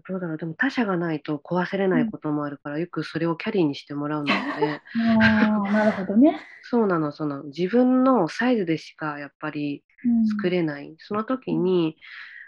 [0.08, 0.36] どうだろう。
[0.38, 6.40] でも他者がないと壊せれないこともあるから、よくそれをキャリーにしてもらうのでああ、なるほどね。
[6.62, 7.44] そうなのその。
[7.44, 10.28] 自分のサイズでしかやっぱりうん。
[10.28, 11.96] 作れない、その時に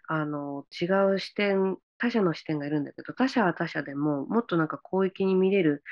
[0.09, 5.83] あの違う視点他者の視点がいるんだけど他者は他者でももっとなんか広域に見れる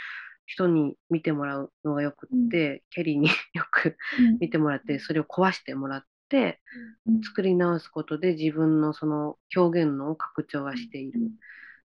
[0.46, 4.38] 人に見てもらうのがよくって、キャリーに よくうん。
[4.40, 6.60] 見てもらってそれを壊してもらって
[7.06, 7.22] うん。
[7.22, 11.20] 作り直すことで自分のその表現の拡張はしている。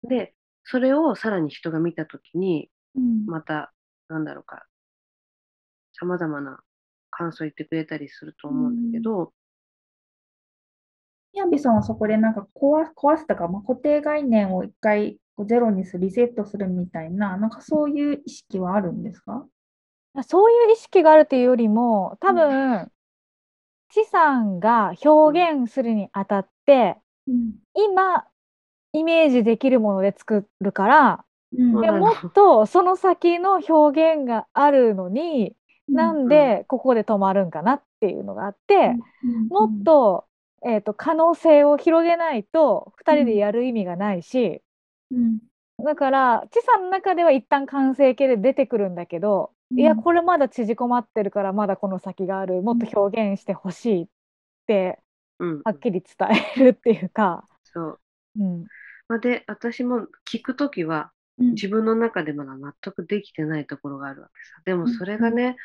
[0.04, 0.34] で
[0.64, 3.26] それをさらに人が見た時にうん。
[3.26, 3.74] また
[4.10, 4.66] なんだろうか
[5.94, 6.60] さまざまな
[7.12, 9.34] 感想を言ってくれたりすると思うんだけど、
[11.34, 19.46] ヤンビさんはそこでなんか壊壊すとか、まあ、固定概念を一回こうゼロにする、リセットするみたいな、なんかそういう意識はあるんですか？
[20.28, 22.92] そういう意識があるというよりも多分、
[23.92, 28.26] 知さんが表現するにあたって、うん今
[28.94, 31.26] イメージできるもので作るから、
[31.58, 31.72] うん。
[31.72, 35.56] もっとその先の表現があるのに、
[35.88, 38.96] なんでここで止まるんかなっていうのがあって、
[39.50, 40.26] もっと,、
[40.66, 44.62] えー、と可能性を広げないと2人でやる意味がないし、
[45.12, 45.40] うん。
[45.84, 54.08] だから知さんの中では一旦完成形で出てくるんだけど、いやこれまだ縮こまってるからまだこの先があるもっと表現してほしいっ
[54.68, 55.00] て
[55.42, 55.62] うん。
[55.64, 58.00] はっきり伝えるっていうか、そう。
[58.40, 58.66] うん、
[59.08, 64.62] まあ、で、私も聞くときは、うん自分の中でまだ納得できてないところがあるわけさ。
[64.64, 65.56] でもうんそれがね、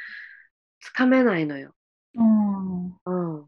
[0.81, 1.75] つかめないのよ。
[2.15, 3.47] うんうん。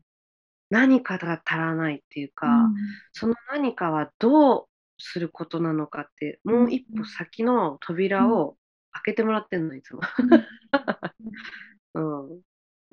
[0.69, 2.69] 何かが足らないっていうか、
[3.13, 4.67] その何かはどう
[4.99, 8.59] することなのかって、もう一歩先の扉を
[8.93, 10.01] 開けてもらってんの、いつも。
[11.95, 12.29] うん。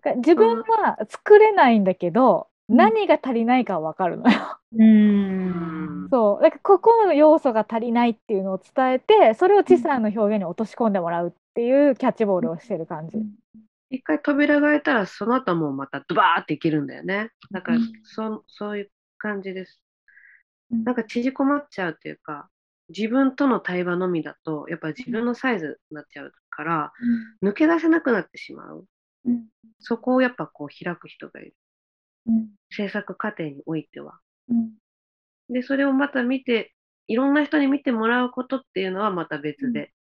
[0.04, 4.60] なんか自分は作れないんだけど、何が足りないかは分かるのよ。
[4.78, 13.18] うんそうだからここの要素が足りないっていうのを伝えてそれを知さんの表現に落とし込んでもらうっていうキャッチボールをしてる感じ。
[13.90, 17.30] 一回扉が開いたら、その後はもうまたドバーっていけるんだよね。
[17.52, 19.82] だからうん、そそういう感じです。
[20.72, 22.50] うんなんか縮こまっちゃうっていうか、
[22.90, 26.94] 自分との対話のみだと、やっぱ自分のサイズになっちゃうから、
[27.42, 28.86] 抜け出せなくなってしまう。
[29.26, 29.46] うん
[29.80, 31.56] そこをやっぱこう開く人がいる。
[32.28, 34.20] うん制作過程においては。
[34.50, 34.72] うん
[35.50, 36.74] で、それをまた見て、
[37.08, 39.94] いろんな人に見てもらうことっていうのはまた別で、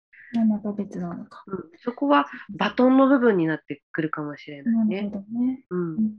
[0.49, 1.45] また別なのか。
[1.47, 5.03] うんそこはバトンの部分になってくるかもしれないね。
[5.31, 5.65] ね。
[5.71, 6.15] うんうん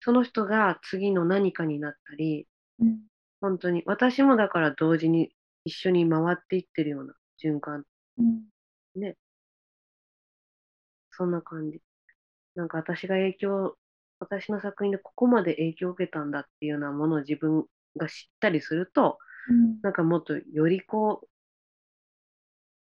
[0.00, 2.46] その人が次の何かになったり、
[2.78, 3.00] うん
[3.40, 5.30] 本当に私もだから同時に
[5.64, 7.84] 一緒に回っていってるような循環、
[8.18, 8.44] うん。
[11.10, 11.80] そんな感じ。
[12.54, 13.76] なんか私が影響、
[14.18, 19.80] 私の作品でここまで影響を受けたんだっていうようなものを自分が知ったりすると、うん。
[19.82, 21.28] なんかもっとよりこう、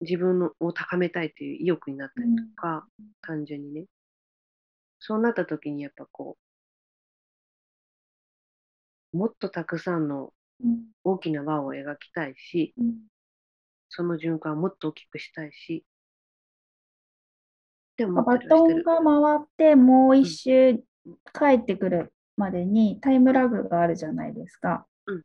[0.01, 2.88] 自分のを高めたいという意欲になったりとか、
[3.21, 3.86] 単純にね。
[4.99, 6.38] そうなった時にやっぱこ
[9.13, 10.37] う、もっとたくさんのうん
[11.03, 12.95] 大きな輪を描きたいし、うん
[13.89, 15.86] その循環をもっと大きくしたいし、
[17.93, 18.38] って思バ。
[18.38, 20.76] トンが回ってもう一周
[21.34, 24.86] 帰ってくるまでにタイムラグがあるじゃないですか。
[25.05, 25.24] うん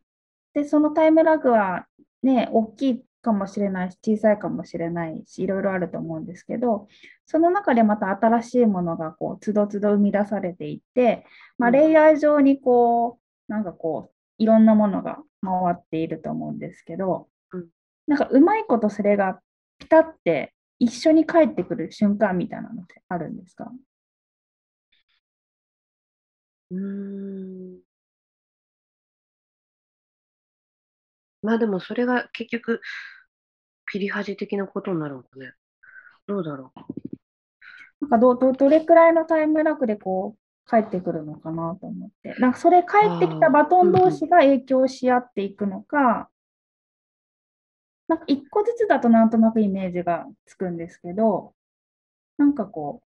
[0.53, 1.87] で、そのタイムラグは
[2.21, 6.87] ね、大きいかもしれないし、小さいかもしれないし、いろいろあると思うんですけど、
[7.25, 11.25] その中でまた新しいものがこう、つどつど生み出されていって、
[11.57, 13.19] まあ、うんレイヤー上にこ
[13.49, 14.12] う、なんかこう、
[14.43, 17.67] いろんなものが回っていると思うんですけど、うん
[18.05, 19.39] なんかうまいことそれが
[19.79, 23.71] ピタって一緒に帰ってくる瞬間みたいなのってあるんですか？
[26.71, 26.77] うー
[27.77, 27.79] ん。
[31.41, 32.81] まあでもそれが結局、
[33.85, 35.53] ピリハジ的なことになるのかね。
[36.27, 36.73] どうだろ
[38.01, 42.35] なんかど、ど、どれくらいのタイムラグでこう帰ってくるのかなと思って。
[42.39, 46.29] なんかそれ帰ってきたバトン同士が影響し合っていくのか、
[48.07, 51.53] なんか一個ずつだとなんとなくイメージがつくんですけど、
[52.37, 53.01] なんかこ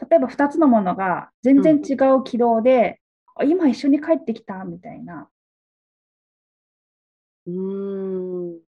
[0.00, 3.00] う、例えば2つのものが全然違う軌道で、
[3.36, 5.28] あ今一緒に帰ってきたみたいな。
[7.46, 7.50] う。
[7.50, 8.60] うーん。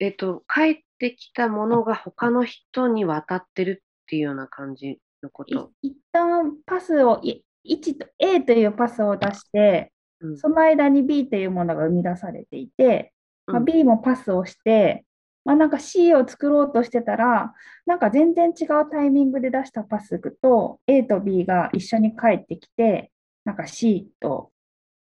[0.00, 5.72] えっと、帰ってきたものが他の人に渡ってるっていうような感じのこいと。
[5.82, 13.12] 一旦パスを、い1と A というパスを出して、うんその間に B というものが生み出されていて、
[13.46, 15.04] まあ、うん B もパスをして、
[15.44, 17.54] まあ、なんか C を作ろうとしてたら、
[17.86, 23.10] なんか全然違うタイミングで出したパスと A と B が一緒に帰ってきて、
[23.44, 24.50] なんか C と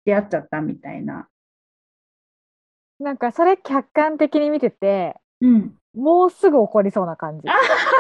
[0.06, 1.28] 出会っちゃったみたいな。
[3.00, 5.79] なんかそれ客観的に見ててうん。
[5.96, 7.50] もうすぐ起こりそうな感じ。
[7.50, 7.54] あ、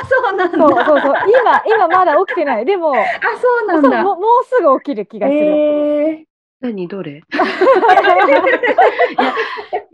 [0.07, 0.57] そうなんだ。
[0.57, 3.05] そうそうそう今今まだ起きてないでもあ、
[3.41, 4.03] そうなんだ。
[4.03, 5.39] もうもうすぐ起きる気がする。
[5.39, 6.25] え
[6.61, 7.21] 何どれ？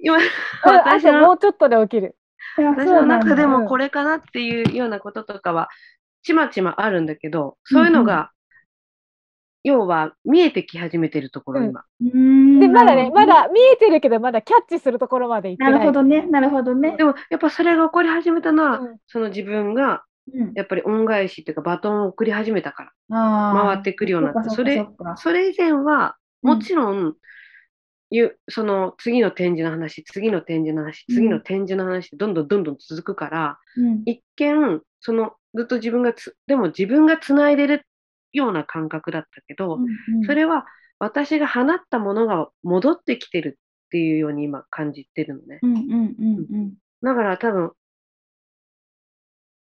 [0.02, 0.22] 今、うん
[0.64, 2.16] あ私のともうちょっとで起きる。
[2.58, 5.70] ー、いや私の中でうんもこれかなっていうようなこととかは、
[6.24, 8.32] ちまちまあるんだけど、そういうのが、
[9.66, 11.70] 要は見えてき始めてるところ、うん。
[11.72, 11.84] 今。
[12.02, 12.60] うーん。
[12.60, 15.80] でまだねまだ見えてるけどまだキャッチするところまで行ってな。
[15.80, 16.96] るほどね、なるほどね。
[16.98, 17.04] で。
[17.04, 18.98] も、やっぱそれが起こり始めたのは、うん。
[19.08, 20.54] その自分が、うん。
[20.54, 25.18] やっぱり恩返しっていうか、バトンを送り始めたから、回ってくるようになって、それか。
[25.18, 26.58] それ以前は、うん。
[26.58, 27.16] もちろん、
[28.12, 34.04] いうその次の展示の話、次の展示の話、次の展示の話ってどんどんどんどん続くから、うん。
[34.06, 37.86] 一見、そのずっと自分がつ、でも自分がつないでる
[38.36, 40.66] ような感覚だったけど、うんそれは
[41.00, 45.60] 私が放ったものが戻ってきてるっていうように今感じてるのね。
[45.62, 47.72] うんうんうんうんだから多分、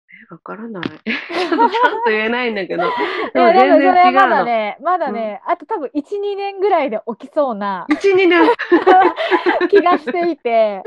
[0.10, 0.84] え、わからない。
[0.84, 2.84] ちょっとちゃんと言えないんだけど、
[3.36, 4.46] でいやでもそれはまだの。
[4.46, 8.50] ねまだね、あと多分12年ぐらいで起きそうな1、2年。
[9.70, 10.82] 気がしていて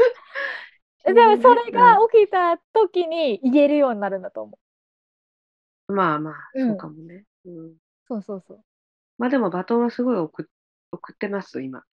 [1.07, 4.59] でもそれが起きた時に言えるようになるんだと思
[5.89, 5.93] う。
[5.93, 7.25] まあまあ、うんそうかもね。
[7.45, 7.74] うん、
[8.09, 8.64] そうそうそう。
[9.18, 10.47] まあでもバトンはすごい送っ
[10.93, 11.84] 送ってます、今。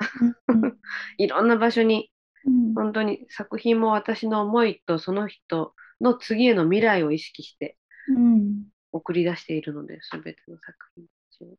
[0.48, 0.78] うん
[1.18, 2.10] いろんな場所に、
[2.44, 2.74] うん。
[2.74, 7.78] 本当に作品も私の思いとその人の次への未来を意識して
[8.08, 8.64] うん。
[8.92, 11.56] 送り出しているので、すべての作品たちを。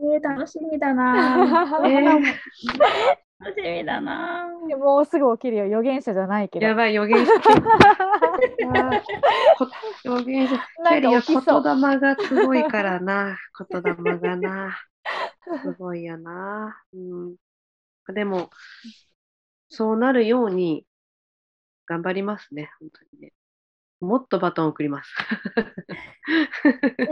[0.00, 6.66] えー、楽しみだな えー 楽しみだなもうすぐ起きるよ予言者じゃないけど。
[6.66, 7.32] やばい、予言者。
[10.04, 10.56] 予言者。
[10.56, 11.62] キなんか起きそう。
[11.62, 13.38] 言霊がすごいからな。
[13.70, 14.76] 言霊がな。
[15.62, 16.82] すごいやな。
[16.92, 17.36] うん、
[18.14, 18.50] でも、
[19.68, 20.84] そうなるように
[21.86, 23.32] 頑張りますね、本当にね。
[24.00, 25.14] もっとバトン送ります。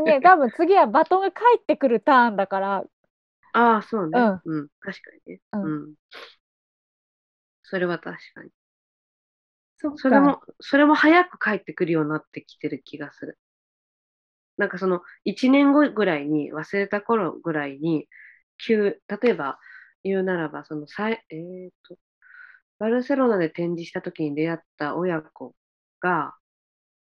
[0.05, 2.85] ね多分次はバトンが返ってくるターンだから。
[3.57, 4.31] ああ、そうね。
[4.45, 5.41] うんうん、確かにね。
[5.53, 5.95] うんうん。
[7.65, 8.51] それは確かに。
[9.79, 13.39] そそれも、それも早く帰ってくるようになってきてる気がする。
[14.57, 18.09] なんかその1年後ぐらいに、忘れた頃ぐらいに、
[18.59, 19.59] 急、例えば
[20.03, 21.99] 言うならば、そのさい、えーと、
[22.79, 25.55] バルセロナで展示した時に出会った親子
[26.01, 26.35] が、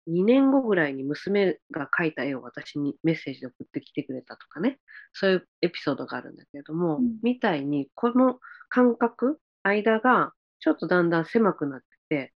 [0.06, 4.78] 2年後ぐらいに娘が描いた絵を私にメッセージで送ってきてくれたとかね、
[5.12, 8.38] そういうエピソードがあるんだけれども、うんみたいに、この
[8.70, 12.34] 間隔、間がちょっとだんだん狭くなってて、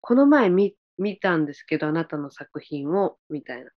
[0.00, 3.70] この前見見たんですけど、あなたの作品を、みたいな。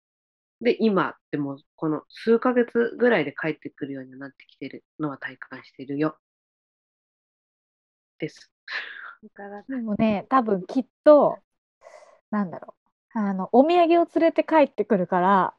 [0.62, 6.18] で、今ってもう、この数ヶ月ぐらいで帰ってくるようになってきてるのは体感してるよ。
[8.20, 8.52] です。
[9.24, 11.40] だから、でもね多分きっと
[12.32, 12.76] なんだろ
[13.16, 15.54] うあのお土産を連れて帰ってくるから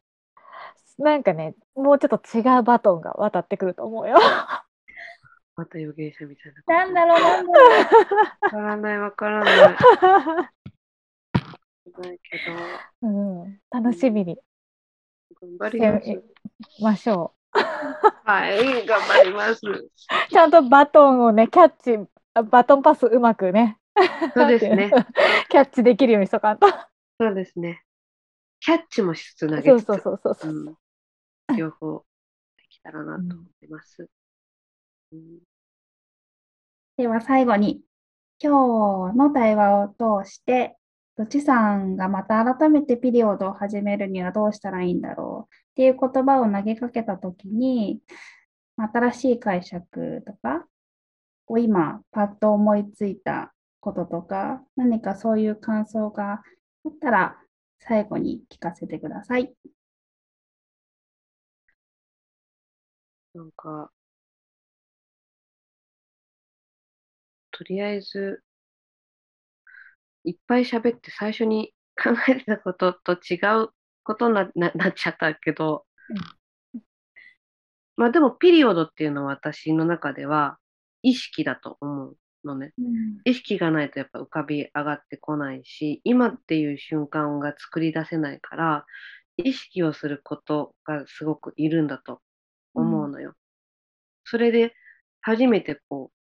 [0.97, 4.17] なんかねもうちょっと違うバトンが渡ってくると思うよ。
[5.55, 6.85] また予言者みたいな。
[6.85, 7.81] なんだろう、なんだろう。
[7.81, 9.71] わからない、わからな
[10.45, 10.49] い。
[11.99, 12.37] ないけ
[13.01, 14.37] ど、うん、楽しみに
[15.41, 16.21] 頑張り
[16.81, 17.03] ます。
[17.03, 19.61] しょはい、頑張ります。
[19.67, 19.91] う。
[20.29, 23.78] ちゃんとバトンをねキャッチあバトンパスうまくね
[24.33, 24.91] そうですね。
[25.49, 26.67] キャッチできるようにしとかんと。
[27.19, 27.83] そうですね。
[28.61, 29.65] キャッチもしつつ投げつつ。
[29.65, 30.51] そうそうそうそうそう。
[30.51, 30.75] うん
[31.57, 32.05] 両方
[32.57, 34.07] できたらなと思います。
[35.11, 35.39] うん
[36.97, 37.81] では最後に、
[38.41, 40.77] 今日の対話を通して、
[41.15, 48.01] どちさんがまた改めてピリオドを始めるにはどうしたらいいんだろうっていう言葉を投げかけたときに、
[48.75, 50.67] 新しい解釈とか、
[51.45, 57.37] こう今パッと思いついたこととか、何かそういう感想があったら
[57.79, 59.53] 最後に聞かせてください。
[63.33, 63.91] なんか、
[67.51, 68.43] とりあえず、
[70.23, 73.69] いっぱい喋って最初に考えてたことと違う
[74.03, 75.85] ことになななっちゃったけど、
[77.97, 80.57] まあでもピリオドっていうのは私の中では
[81.01, 82.73] 意識だと思うのね。
[83.25, 88.85] 意識がないとやっぱ浮かび上がってこないし、今っていう瞬間が作り出せないから、
[89.37, 92.21] 意識をすることがすごくいるんだと
[92.73, 93.35] 思うのよ。
[94.25, 94.73] それで
[95.21, 96.15] 初めてこう、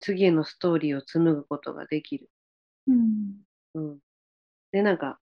[0.00, 2.30] 次へのストーリーを紡ぐことができる。
[2.86, 3.42] うん
[3.74, 3.98] うん。
[4.72, 5.20] で、なんか、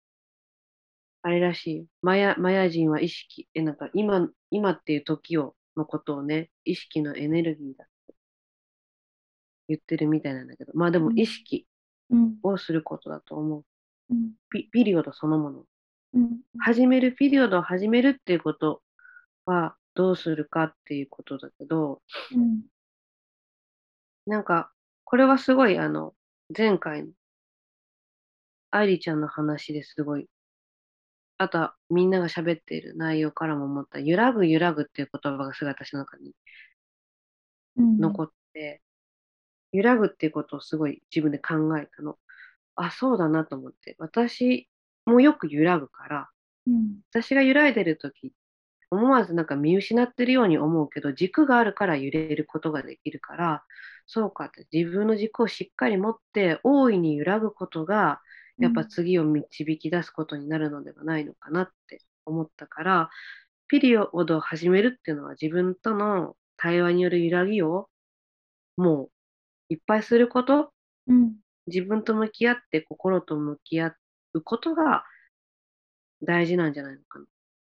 [1.22, 1.86] あれらしいよ。
[2.02, 7.86] マヤ、マヤ人は意識、え、なんか今、今っていう時を、のことをね、意識のエネルギーだ
[9.68, 11.18] 言ってるみたいなんだけど、まあでもうん。
[11.18, 11.66] 意識
[12.10, 12.36] うん。
[12.42, 13.64] をすることだと思う。
[14.10, 14.32] うん。
[14.50, 15.64] ピピリオドそのもの。
[16.14, 16.40] うん。
[16.60, 18.82] 始める、ピリオドを始めるっていうこと
[19.46, 22.02] はどうするかっていうことだけど、
[22.34, 22.62] うん。
[24.26, 24.72] なんか、
[25.04, 26.14] これはすごい、あの、
[26.56, 27.12] 前回の
[28.70, 30.28] 愛梨ちゃんの話ですごい、
[31.38, 36.32] あとはみんなが喋っている内容からも思った、揺らぐ揺らぐっていう言葉がすごい私の中に
[37.76, 37.98] うん。
[37.98, 38.82] 残って、
[39.72, 42.18] 揺らぐっていうことをすごい自分で考えたの。
[42.76, 43.96] あ、そうだなと思って。
[43.98, 44.68] 私
[45.06, 46.30] もよく揺らぐから、
[46.66, 48.32] うん私が揺らいでる時
[48.90, 53.64] 思わずなんか見失ってるように思うけど、軸があるから揺れることができるから、
[54.06, 58.20] そうかって自分の軸をしっかり持って大いに揺らぐことが、
[58.58, 63.10] やっぱ次を導き出すことになるのではないのかなって思ったから、
[63.68, 67.90] ピリオドを始めるっていうのは自分との対話による揺らぎを
[68.76, 69.10] もう
[69.68, 70.72] いっぱいすること、
[71.06, 71.36] うん。
[71.66, 73.94] 自分と向き合って心と向き合
[74.34, 75.04] うことが
[76.22, 77.24] 大事なんじゃないのかな。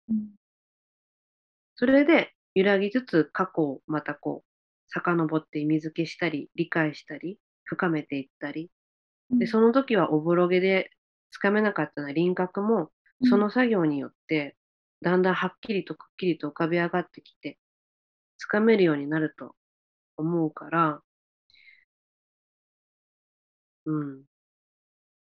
[0.09, 0.27] うん。
[1.75, 4.49] それで揺らぎつつ過去をまたこう
[4.89, 8.71] 遡って意味付けしたり理解したり深めていったり。
[9.31, 10.89] でその時はおぼろげで
[11.29, 12.89] つかめなかったな輪郭も
[13.25, 14.55] その作業によって
[15.03, 17.59] だんだんはっきりとくっきりと浮かび上がってきて
[18.37, 19.55] つかめるようになると
[20.17, 21.01] 思うから
[23.89, 24.21] うん。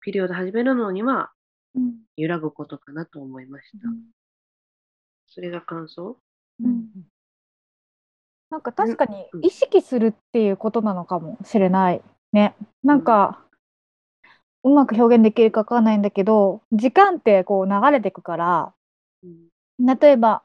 [0.01, 1.31] ピリオド始めるのには
[1.75, 1.93] うん。
[2.17, 3.87] 揺らぐことかなと思いました。
[5.27, 6.17] それが感想？
[6.63, 6.87] うん。
[8.49, 9.45] なんか確かにうん。
[9.45, 12.01] 意識するっていうことなのかもしれない
[12.33, 12.55] ね。
[12.83, 13.45] なんか、
[14.63, 18.73] うまく表現できるかわかんないんだけど時間ってこう流れてくから
[19.23, 19.49] うん。
[19.85, 20.41] 例えば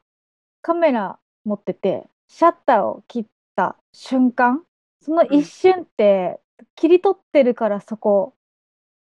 [0.61, 3.27] カメラ持っててシャッターを切っ
[3.57, 4.63] た瞬間
[5.01, 6.39] その一瞬って
[6.75, 8.35] 切り取ってるからそこ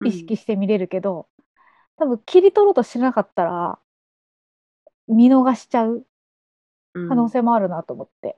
[0.03, 1.27] 意識して見れるけど、
[1.97, 3.79] 多分切り取ろうとしなかったら
[5.07, 6.05] 見逃しちゃう
[6.95, 8.37] うん可能性もあるなと思って。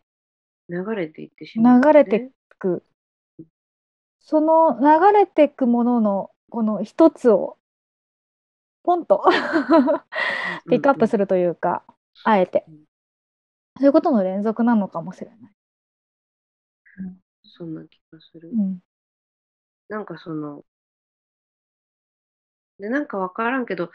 [0.69, 2.83] 流れていってしまう、流れてく
[4.19, 7.57] その流れてくもののこの一つを
[8.83, 9.23] ポンと
[10.69, 11.23] ピックアップする。
[11.23, 11.83] るというか、
[12.23, 12.85] あえてうん
[13.77, 15.37] そういうことの連続なのかもしれない。
[17.43, 18.49] そんな気がする。
[18.49, 18.79] うん
[19.89, 20.63] なんかその、
[22.79, 23.91] で、なんかわからんけど、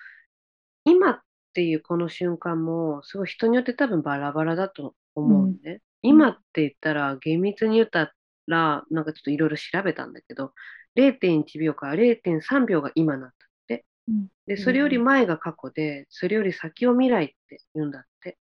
[0.85, 1.21] 今っ
[1.53, 5.83] ていうこの瞬間も、すごい人によって多分バラバラだと思うのね。
[6.03, 8.15] 今って言ったら、厳密に言った
[8.47, 10.55] ら、なんかちょっといろいろ調べたんだけど、
[10.97, 13.33] 0.1秒から0.3秒が今なんだっ
[13.67, 13.85] て。
[14.09, 18.39] うんで、それより前が過去で、それより先を未来って言うんだって。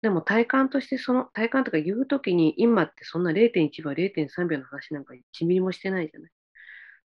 [0.00, 6.30] でも体感として、その体感とか言うときに、今ってそんな0.1秒、0.3秒の話なんか1ミリもしてないじゃない。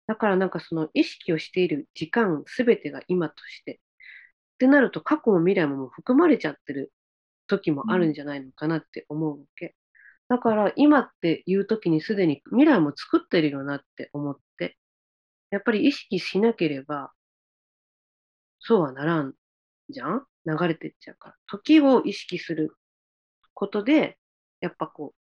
[0.07, 3.73] だからなんかその意識をしている時間すべてが今として。
[3.73, 6.91] ってなると過去も未来ももう含まれちゃってる
[7.45, 9.75] 時もあるんじゃないのかなって思うわけ。
[10.29, 14.77] だから今っていう時にすでに未来も作ってるよなって思って。
[15.51, 17.11] やっぱり意識しなければ
[18.59, 19.33] そうはならん
[19.89, 20.25] じゃん？
[20.45, 21.35] 流れてっちゃうから。
[21.45, 22.75] 時を意識する
[23.53, 24.17] ことで、
[24.59, 25.13] やっぱこ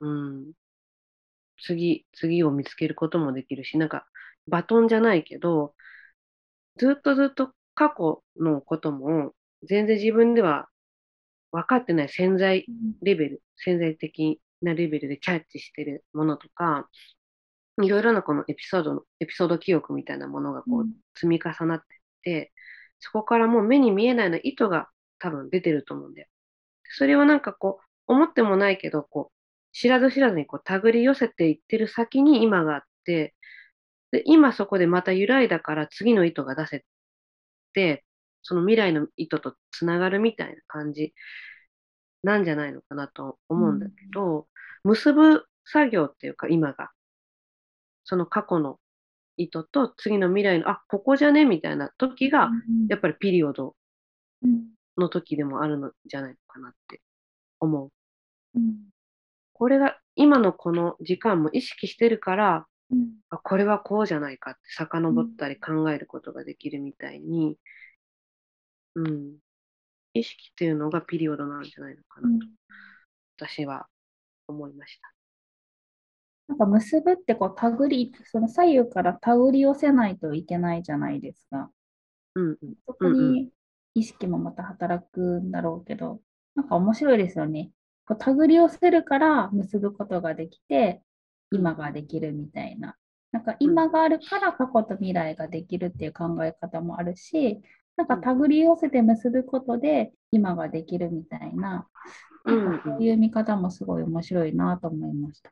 [0.00, 0.52] う、うん、
[1.62, 4.06] 次、次を見つけることもできるし、なんか
[4.48, 5.74] バトンじゃないけど、
[6.76, 10.68] ずっとずっと過去のことも全然自分では
[11.52, 12.66] 分かってない潜在
[13.02, 16.88] レベル、潜在的なレベルでキャッチしてるものとか、
[17.82, 22.52] いろいろなこのエピソードの、エピソード記憶みたいなものがこう積み重なってって、
[23.00, 26.28] そこからもう目に見えないの意図が多分出てると思うんだよ。
[26.84, 29.41] それをなんかこう、思ってもないけど、こう、
[29.72, 33.34] 知らず知らずにこう手繰り寄せていってる先に今があって、
[34.12, 36.84] で今そこでまた揺らいだから次の意図が出せ
[37.74, 38.04] て、
[38.42, 41.14] その未来の意図とつながるみたいな感じ
[42.22, 44.46] なんじゃないのかなと思うんだけど、
[44.84, 46.90] 結ぶ作業っていうか今が、
[48.04, 48.78] その過去の
[49.36, 52.50] 意図と次の未来の、あ、ここじゃねみたいな時が、
[52.88, 53.74] やっぱりピリオド
[54.42, 54.72] うん。
[54.98, 57.00] の時でもあるのじゃないのかなって
[57.60, 57.90] 思う。
[58.54, 58.91] うん
[59.62, 67.56] これが今のこの時間も意識してるから、うんあこれはこうじゃないかって遡ったり考えることができるみたいに、
[68.96, 69.36] うん、
[70.14, 72.46] 意識っていうのがピリオドなんじゃないのかなと、
[73.38, 73.86] 私は
[74.48, 75.14] 思いました。
[76.48, 81.70] なんか結ぶってこう手繰り、その左右から手繰り寄せないといけないじゃないですか。
[82.34, 83.52] うんうん、そこに
[83.94, 86.20] 意識もまた働くんだろうけど、
[86.56, 87.70] なんか面白いですよね。
[88.14, 91.02] こう手繰り寄せるから結ぶことができて、
[91.50, 92.96] 今ができるみたいな。
[93.30, 97.60] なんか今があるから過去と未来ができるっていう考え方もあるし、
[97.96, 101.86] なんか手繰り寄せて結ぶことで今ができるみたいな、
[102.44, 102.78] うんなん。
[102.78, 105.50] かそういう見方もすごい面白いなと思いました。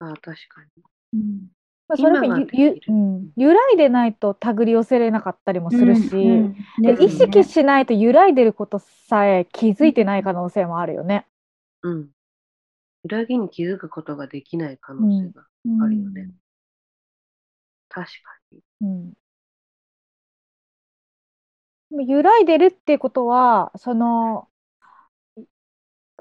[0.00, 0.34] あ確か
[0.76, 1.20] に。
[1.20, 1.48] うん。
[1.88, 3.28] まあそれ今ががゆうん。
[3.36, 6.56] 揺らいでないと手繰り寄せれなかったりもするし、うん。
[6.78, 6.82] うん。
[6.82, 7.04] でね。
[7.04, 11.26] 意識しないと揺らいでることさえ気づいてない可能性もあるよね。
[11.82, 12.10] うん。
[13.04, 15.46] 裏切に気づくことができない可能性が
[15.84, 16.30] あるよね。
[17.88, 18.62] 確かに。
[18.80, 19.14] うん
[21.90, 24.48] でも揺らいでるってことはその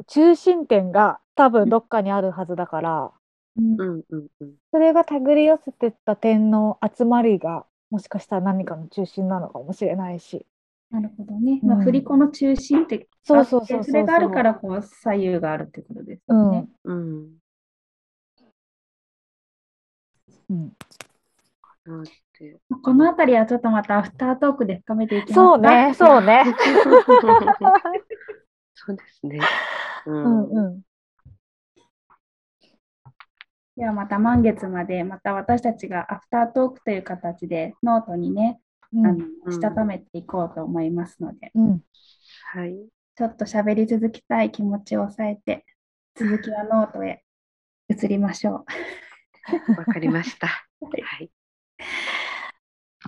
[0.07, 3.11] 中心点が多分どっかにあるはずだから、
[3.57, 4.55] うんうんうんうん。
[4.71, 10.45] それが手繰り寄せてった点の集まりがもしかしたら何かの中心なのかもしれないし。
[10.89, 11.59] なるほどね。
[11.61, 16.67] うんまあ、振り子の中心ってそうそうそうそれがあるからこう左右があるってことですうんよね。。
[16.85, 17.37] うん。
[20.49, 20.71] うん、
[22.81, 26.43] このあたりはちょっとまたアフタートークで深めていきますそうね、そうね。
[28.75, 29.39] そうですね。
[30.05, 30.81] ううんうん。
[33.75, 41.81] ではまた満月までまた私たちがアフタートークという形でノートにね、あうんのしたためていこうと思いますので、うん、
[42.53, 42.77] はい。
[43.15, 45.65] ちょっと喋り続きたい気持ちを抑えて、
[46.15, 47.23] 続きはノートへ
[47.89, 48.65] 移りましょう。
[49.77, 50.47] わかりました。
[50.47, 51.31] はい。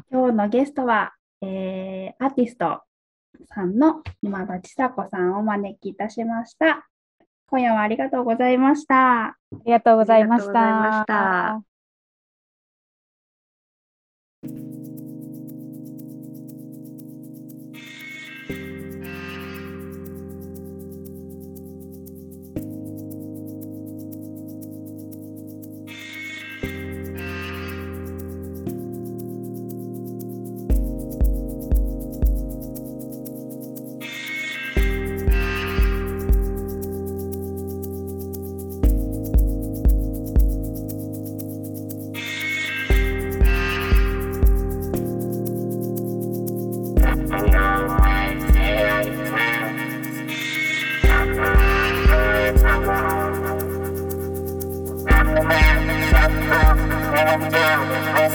[0.10, 2.82] 今日のゲストは、えーアーティスト
[3.54, 6.88] さんの今田知佐子さんをお招きいたしました。
[7.48, 9.28] 今夜はありがとうございました。
[9.28, 11.69] ありがとうございました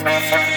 [0.04, 0.53] Thank you.